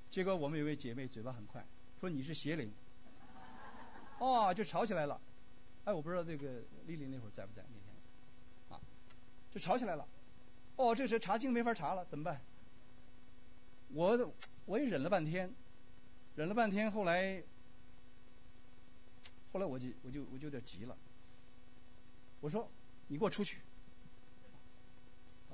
[0.09, 1.65] 结果我们有位姐妹嘴巴很快，
[1.99, 2.71] 说你是邪灵，
[4.19, 5.19] 哦，就吵起来了。
[5.85, 7.93] 哎，我不知道这个丽丽那会儿在不在那天，
[8.69, 8.79] 啊，
[9.51, 10.07] 就吵起来了。
[10.75, 12.41] 哦，这时查经没法查了，怎么办？
[13.89, 14.33] 我
[14.65, 15.53] 我也忍了半天，
[16.35, 17.43] 忍了半天，后来
[19.51, 20.97] 后来我就我就我就有点急了。
[22.39, 22.69] 我说
[23.07, 23.59] 你给我出去。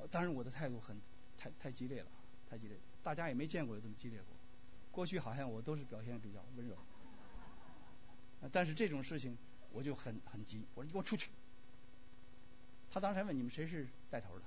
[0.10, 0.96] 当然我的态度很
[1.38, 2.08] 太太激烈了，
[2.50, 4.28] 太激烈，大家也没见过有这么激烈过。
[4.92, 6.78] 过去好像我都是表现比较温柔，
[8.52, 9.38] 但是这种事情
[9.72, 11.30] 我就很很急，我说你给我出去。
[12.92, 14.46] 他当时还问你们谁是带头的，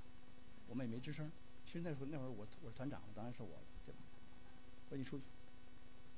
[0.67, 1.31] 我们也没吱声。
[1.65, 3.99] 其实那时候那会儿我我是团长，当然是我了，对吧？
[4.89, 5.23] 我说你出去，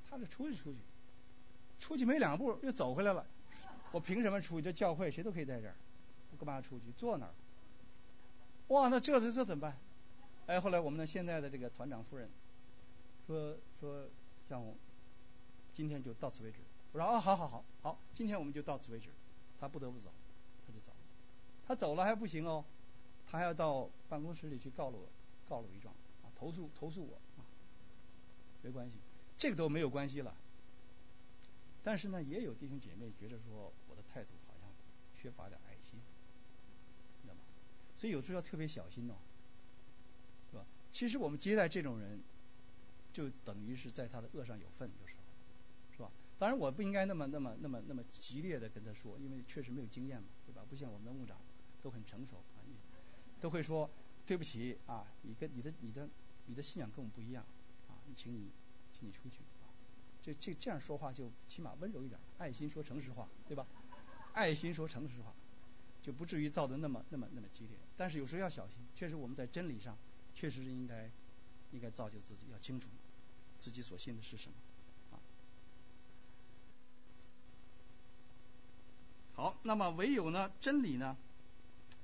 [0.10, 0.78] 他这出去出去，
[1.80, 3.26] 出去没两步又走回来了。
[3.92, 4.64] 我凭什么出去？
[4.64, 5.76] 这教会谁都可以在这儿，
[6.32, 6.86] 我干嘛要出去？
[6.98, 7.34] 坐那儿。
[8.70, 9.78] 哇，那这这这怎么办？
[10.48, 12.30] 哎，后来我们的现在的这个团长夫人
[13.28, 14.08] 说说。
[14.48, 14.64] 像
[15.74, 16.60] 今天就到此为止。
[16.96, 19.10] 我说啊，好好好好，今天我们就到此为止。
[19.60, 20.10] 他不得不走，
[20.66, 20.94] 他就走。
[21.68, 22.64] 他走了还不行哦，
[23.28, 25.10] 他还要到办公室里去告了我，
[25.46, 25.94] 告了我一状，
[26.24, 27.44] 啊，投诉投诉我，啊，
[28.62, 28.96] 没关系，
[29.38, 30.34] 这个都没有关系了。
[31.84, 34.70] 但是呢，也有弟兄姐妹觉得说我的态度好像
[35.14, 36.00] 缺乏点爱心，
[37.22, 37.42] 知道吗？
[37.98, 39.16] 所以有时候要特别小心哦，
[40.50, 40.66] 是吧？
[40.94, 42.24] 其实我们接待这种人，
[43.12, 45.14] 就等于是在他的恶上有份，就，是？
[46.38, 50.64] 当然我不应该那么那么那么那么激烈的跟他说，因为确实没有经验嘛，对吧？
[50.70, 51.38] 不像我们的牧长。
[51.82, 52.66] 都很成熟啊，
[53.40, 53.88] 都会说
[54.26, 56.10] 对不起啊，你跟你的你的
[56.48, 57.46] 你的信仰跟我们不一样
[57.88, 58.50] 啊，你请你
[58.92, 59.70] 请你出去啊，
[60.20, 63.68] 这这这样说话就起码温柔一点，爱心说诚实话，对吧？
[64.34, 65.32] 爱心说诚实话，
[66.02, 67.78] 就不至于造的那么那么那么激烈。
[67.96, 69.96] 但是有时候要小心，确实我们在真理上
[70.34, 71.08] 确实是应该
[71.72, 72.90] 应该造就自己，要清楚
[73.62, 74.58] 自己所信的是什么
[75.12, 75.22] 啊。
[79.36, 81.18] 好，那么唯有呢真理呢？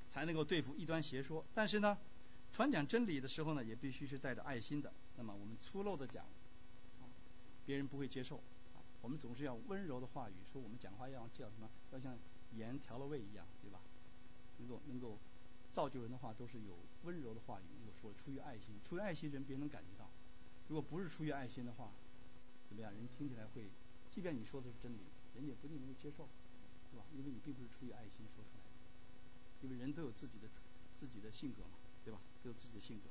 [0.09, 1.97] 才能够对付异端邪说，但是呢，
[2.51, 4.91] 传讲真理的时候呢，也必须是带着爱心的。
[5.15, 6.25] 那么我们粗陋的讲，
[7.65, 8.41] 别人不会接受。
[9.01, 11.69] 我们总是要温柔的话语，说我们讲话要叫什么？
[11.91, 12.17] 要像
[12.53, 13.79] 盐调了味一样，对吧？
[14.57, 15.17] 能够能够
[15.71, 20.09] 造就人的话，都是有温柔的话语，有说出于爱心，出于爱心人别人能感觉到。
[20.67, 21.91] 如果不是出于爱心的话，
[22.67, 22.91] 怎么样？
[22.91, 23.69] 人听起来会，
[24.09, 24.99] 即便你说的是真理，
[25.35, 26.27] 人家不一定能够接受，
[26.91, 27.03] 是吧？
[27.15, 29.63] 因为你并不是出于爱心说出来的。
[29.63, 30.47] 因为人都有自己的
[30.93, 32.19] 自己的性格嘛，对吧？
[32.43, 33.03] 都有自己的性格。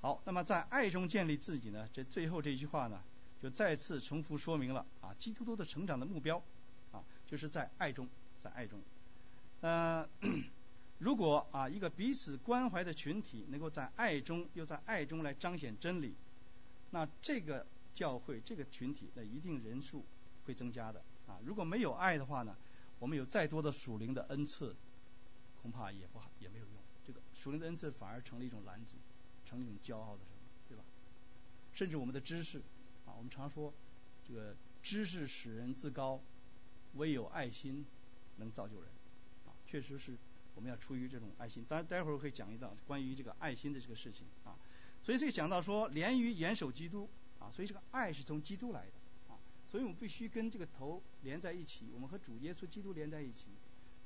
[0.00, 1.88] 好，那么在爱中建立自己呢？
[1.92, 3.00] 这最后这句话呢，
[3.40, 6.42] 就再次重复说明了啊，基督徒的成长的目标
[6.90, 8.08] 啊，就是在爱中，
[8.40, 8.80] 在爱中。
[9.60, 10.08] 呃，
[10.98, 16.16] 如果啊一个彼此关怀的群体能够在爱中，又在爱中来彰显真理，
[16.90, 20.04] 那这个教会这个群体那一定人数
[20.44, 21.38] 会增加的啊。
[21.44, 22.56] 如果没有爱的话呢？
[22.98, 24.76] 我们有再多的属灵的恩赐，
[25.60, 26.74] 恐怕也不好，也没有用。
[27.04, 28.92] 这个属灵的恩赐反而成了一种拦阻，
[29.44, 30.38] 成了一种骄傲的什么，
[30.68, 30.84] 对吧？
[31.72, 32.58] 甚至我们的知识
[33.04, 33.74] 啊，我们常说
[34.22, 36.20] 这个知识使人自高，
[36.94, 37.84] 唯有爱心
[38.36, 38.88] 能造就人
[39.46, 39.50] 啊。
[39.66, 40.16] 确实是
[40.54, 41.66] 我们要出于这种爱心。
[41.68, 44.54] 当然，待会儿会讲一道关于这个爱心的这个事情啊。
[45.02, 48.92] 所以这个讲到说，连于严守基督啊，所以这个爱是从基督来的。
[49.72, 53.46] 所以我们必须跟这个头连在一起，我们和主耶稣基督连在一起，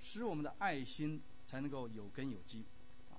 [0.01, 2.65] 使我们的爱心才能够有根有基。
[3.11, 3.19] 啊，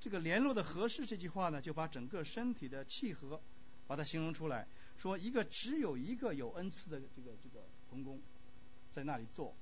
[0.00, 3.40] 这个联络的合适这句话呢，就把整个身体的契合，
[3.88, 8.20] 把它形容出来，说一个只有一个有恩赐的这个这个童工，
[8.92, 9.52] 在那里做，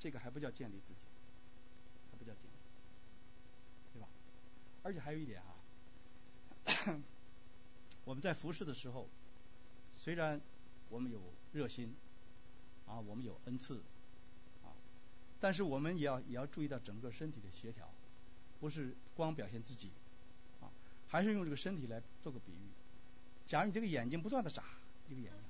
[0.00, 1.04] 这个还不叫建立自己，
[2.10, 2.54] 还不叫建立，
[3.92, 4.08] 对吧？
[4.82, 5.60] 而且还有一点啊，
[8.06, 9.06] 我们在服侍的时候，
[9.92, 10.40] 虽然
[10.92, 11.18] 我们有
[11.54, 11.94] 热心，
[12.86, 13.76] 啊，我们有恩赐，
[14.62, 14.68] 啊，
[15.40, 17.90] 但是我们也要也要注意到整个身体的协调，
[18.60, 19.90] 不是光表现自己，
[20.60, 20.68] 啊，
[21.08, 22.68] 还是用这个身体来做个比喻。
[23.46, 24.62] 假如你这个眼睛不断的眨，
[25.08, 25.40] 这个眼睛，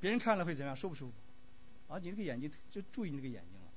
[0.00, 0.74] 别人看了会怎样？
[0.74, 1.92] 舒不舒服？
[1.92, 3.68] 啊，你这个眼睛就注意那个眼睛了，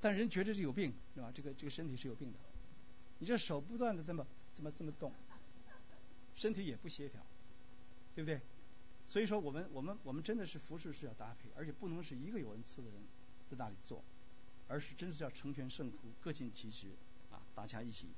[0.00, 1.30] 但人觉得是有病，是吧？
[1.32, 2.38] 这个这个身体是有病的。
[3.20, 5.12] 你这手不断的这么这么这么动，
[6.34, 7.20] 身体也不协调，
[8.16, 8.40] 对不对？
[9.08, 13.00] 所以说，我们我们我们真的是服饰是要搭配，而且不能是一个有恩赐的人
[13.48, 14.02] 在那里做，
[14.66, 16.88] 而是真是要成全圣徒，各尽其职
[17.30, 18.08] 啊，大家一起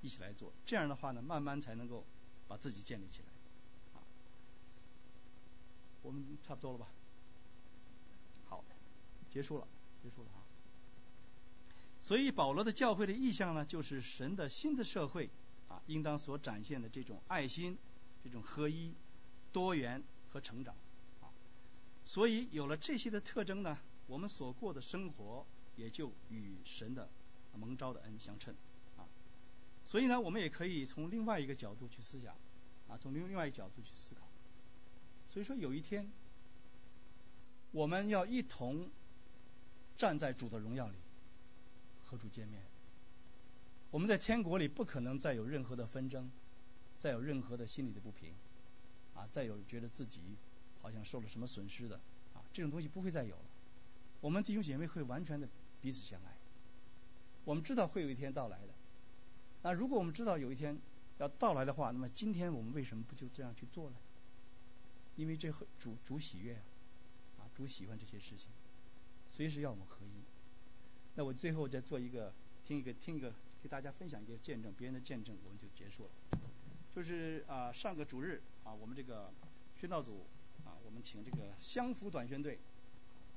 [0.00, 0.52] 一起来做。
[0.66, 2.04] 这样的话呢，慢慢才能够
[2.48, 3.28] 把自己建立起来。
[3.94, 4.02] 啊，
[6.02, 6.88] 我们差不多了吧？
[8.48, 8.64] 好，
[9.30, 9.68] 结束了，
[10.02, 10.42] 结束了啊。
[12.02, 15.30] 所以保罗的教会的意向呢，就是神的新的社会
[15.68, 17.78] 啊，应当所展现的这种爱心、
[18.24, 18.92] 这种合一、
[19.52, 20.02] 多元。
[20.32, 20.74] 和成长，
[21.20, 21.28] 啊，
[22.06, 25.44] 所以有了这些的特征呢，我们所过的生活
[25.76, 27.06] 也就与神的
[27.58, 28.54] 蒙召的恩相称，
[28.96, 29.04] 啊，
[29.84, 32.34] 所以呢，我们也可以从另外一个角度去思想，
[32.88, 34.22] 啊，从另另外一个角度去思考。
[35.28, 36.10] 所以说，有一天，
[37.70, 38.90] 我们要一同
[39.98, 40.96] 站在主的荣耀里
[42.04, 42.62] 和主见面。
[43.90, 46.30] 我们在天国里不可能再有任何的纷争，
[46.96, 48.34] 再有任何的心理的不平。
[49.14, 50.20] 啊，再有觉得自己
[50.80, 51.96] 好像受了什么损失的
[52.34, 53.44] 啊，这种东西不会再有了。
[54.20, 55.48] 我们弟兄姐妹会完全的
[55.80, 56.36] 彼此相爱。
[57.44, 58.74] 我们知道会有一天到来的。
[59.62, 60.78] 那如果我们知道有一天
[61.18, 63.96] 要到来的话，那么今天我们为什么不就这样去做呢？
[65.16, 68.48] 因为这主主喜悦啊，啊，主喜欢这些事情，
[69.28, 70.22] 随时要我们合一。
[71.14, 72.32] 那我最后再做一个
[72.64, 73.32] 听一个听一个
[73.62, 76.38] 给大家分享一个见证，别人的见证我们就结束了。
[76.94, 79.32] 就是啊，上个主日啊，我们这个
[79.76, 80.26] 宣道组
[80.64, 82.58] 啊，我们请这个相福短宣队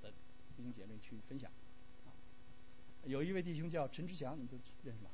[0.01, 0.11] 的
[0.55, 1.51] 弟兄姐妹去分享。
[3.03, 5.11] 有一位弟兄叫陈志祥，你都认识吧？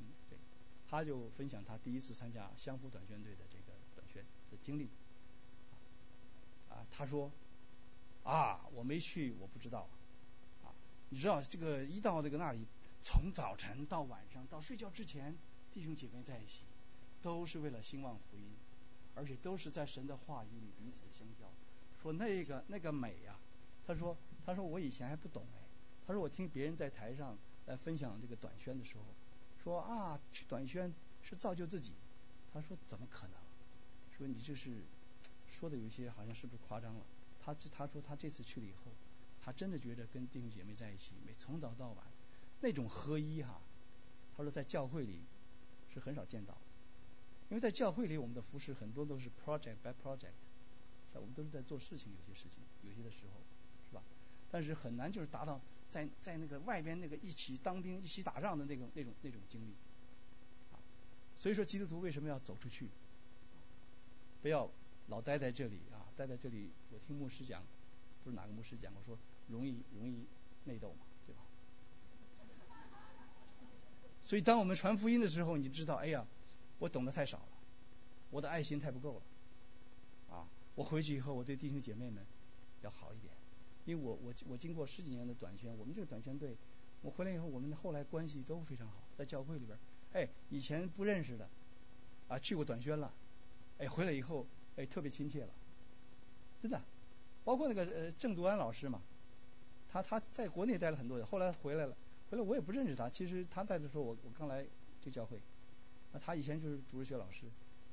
[0.00, 0.38] 嗯，对，
[0.88, 4.88] 他就分享他第一次参加相扑短宣队的这个短宣的经历。
[6.68, 7.32] 啊，他说，
[8.22, 9.88] 啊，我没去，我不知道。
[10.62, 10.70] 啊，
[11.08, 12.64] 你知道这个一到这个那里，
[13.02, 15.36] 从早晨到晚上到睡觉之前，
[15.72, 16.62] 弟兄姐妹在一起，
[17.20, 18.54] 都是为了兴旺福音，
[19.18, 21.50] 而且都是在神的话语里彼此相交。
[22.00, 23.36] 说那个那个美呀，
[23.84, 24.16] 他说
[24.46, 25.66] 他说我以前还不懂哎，
[26.06, 29.02] 他说我听别人在台上来分享这个短宣的时候，
[29.58, 31.92] 说啊去短宣是造就自己，
[32.52, 33.34] 他说怎么可能？
[34.16, 34.84] 说你这是
[35.48, 37.04] 说的有些好像是不是夸张了？
[37.40, 38.92] 他这他说他这次去了以后，
[39.40, 42.06] 他真的觉得跟弟兄姐妹在一起，每从早到晚
[42.60, 43.60] 那种合一哈，
[44.36, 45.20] 他说在教会里
[45.92, 46.56] 是很少见到，
[47.50, 50.32] 因为在教会里我们的服饰很多都是 project by project。
[51.14, 53.40] 我们都是在做事情，有些事情，有些的时候，
[53.88, 54.02] 是吧？
[54.50, 59.74] 但是很难就是达到在在那个外边那个一起当兵、一起打仗的那种那种那种经历。
[60.70, 60.78] 啊，
[61.36, 62.88] 所以说基督徒为什么要走出去？
[64.40, 64.70] 不要
[65.08, 66.06] 老待在这里啊！
[66.14, 67.64] 待在这里，我听牧师讲，
[68.22, 69.18] 不是哪个牧师讲过，说
[69.48, 70.24] 容易容易
[70.66, 71.40] 内斗嘛，对吧？
[74.24, 76.24] 所以当我们传福音的时候，你知道，哎呀，
[76.78, 77.48] 我懂得太少了，
[78.30, 79.22] 我的爱心太不够了。
[80.36, 82.24] 啊我回去以后，我对弟兄姐妹们
[82.82, 83.32] 要好一点，
[83.84, 86.56] 因为我我我经过十几年的短宣，我们这个短宣队，
[87.02, 89.76] 我回来以后，我们后来关系都非常好，在教会里边，
[90.12, 91.48] 哎，以前不认识的，
[92.28, 93.12] 啊，去过短宣了，
[93.78, 95.52] 哎，回来以后，哎，特别亲切了，
[96.60, 96.80] 真的，
[97.42, 99.02] 包括那个呃郑独安老师嘛，
[99.88, 101.96] 他他在国内待了很多年，后来回来了，
[102.30, 104.64] 回来我也不认识他，其实他在的时候，我我刚来
[105.00, 105.40] 这教会，
[106.12, 107.46] 那他以前就是主日学老师，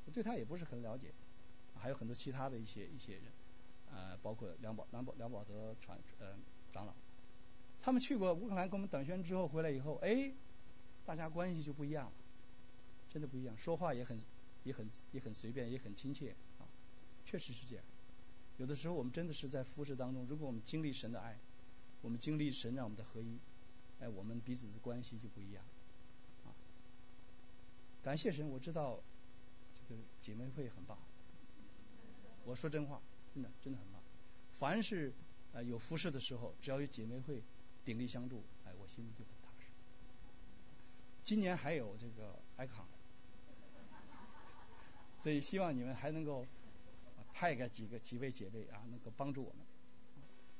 [0.05, 1.13] 我对他也不是很了解。
[1.77, 3.23] 还有很多其他的一些一些人，
[3.91, 6.35] 呃，包括梁宝梁宝梁宝德传呃
[6.71, 6.93] 长老，
[7.81, 10.33] 他们去过乌克兰跟我们短宣之后回来以后，哎，
[11.05, 12.13] 大家关系就不一样了，
[13.09, 14.17] 真的不一样，说话也很
[14.63, 16.33] 也很也很随便，也很亲切，
[17.25, 17.85] 确实是这样。
[18.57, 21.37] 有的时候我们真的是在服侍当中，如果我们经历神的爱，
[22.01, 23.37] 我们经历神让我们的合一，
[23.99, 25.63] 哎，我们彼此的关系就不一样。
[28.05, 29.01] 感谢神，我知道
[29.73, 30.95] 这个姐妹会很棒。
[32.43, 33.01] 我说真话，
[33.33, 33.99] 真的真的很棒。
[34.51, 35.11] 凡是
[35.53, 37.41] 呃有服侍的时候，只要有姐妹会
[37.83, 39.71] 鼎力相助，哎，我心里就很踏实。
[41.23, 42.85] 今年还有这个 icon，
[45.17, 46.45] 所以希望你们还能够
[47.33, 49.65] 派个几个几位姐妹啊，能够帮助我们。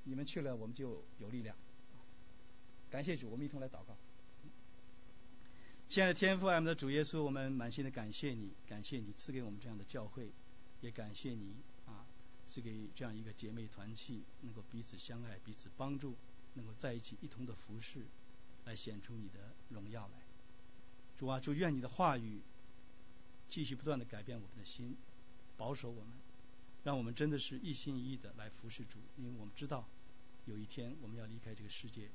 [0.04, 1.56] 你们去了，我们就有力量。
[2.90, 3.96] 感谢主，我们一同来祷告。
[5.88, 10.30] 亲爱的天父，爱我们的主耶稣，我们满心的感谢你，感谢你赐给我们这样的教会，
[10.82, 11.56] 也感谢你
[11.86, 12.06] 啊。
[12.46, 16.16] 赐给这样一个姐妹团契，能够彼此相爱、彼此帮助，
[16.56, 18.06] 能够在一起一同的服侍，
[18.66, 20.26] 来显出你的荣耀来。
[21.18, 22.42] 主啊，就愿你的话语
[23.48, 24.98] 继续不断的改变我们的心，
[25.56, 26.14] 保守我们，
[26.84, 29.00] 让我们真的是一心一意的来服侍主。
[29.18, 29.88] 因为我们知道
[30.46, 32.10] 有一天我们要离开这个世界。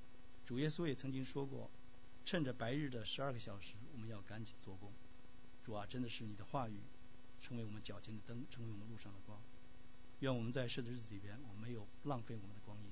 [0.44, 1.70] 主耶稣也曾经说过，
[2.30, 4.92] 趁着白日的十二个小时，我们要赶紧做工。
[5.64, 6.78] 主啊，真的是你的话语
[7.42, 9.42] 成为我们脚前的灯，成为我们路上的光。
[10.20, 12.88] 愿我们在世的日子里边，我们没有浪费我们的光阴，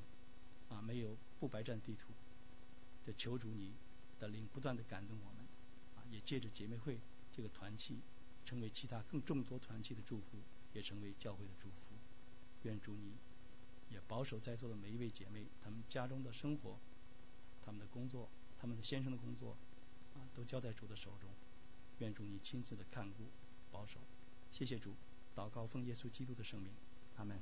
[0.68, 2.09] 啊，没有不白占地图。
[3.07, 3.76] 就求主你
[4.18, 5.47] 的灵不断的感动我们，
[5.95, 6.99] 啊，也借着姐妹会
[7.32, 8.01] 这个团契，
[8.45, 10.39] 成为其他更众多团契的祝福，
[10.72, 11.95] 也成为教会的祝福。
[12.64, 13.12] 愿主你
[13.89, 16.76] 也保守在座的每一位姐妹，她们家中的生活、
[17.64, 18.28] 他们的工作、
[18.59, 19.57] 他们的先生的工作，
[20.15, 21.31] 啊，都交在主的手中。
[21.99, 23.25] 愿主你亲自的看顾、
[23.71, 24.01] 保守。
[24.51, 24.95] 谢谢主，
[25.35, 26.73] 祷告奉耶稣基督的圣名。
[27.17, 27.41] 阿门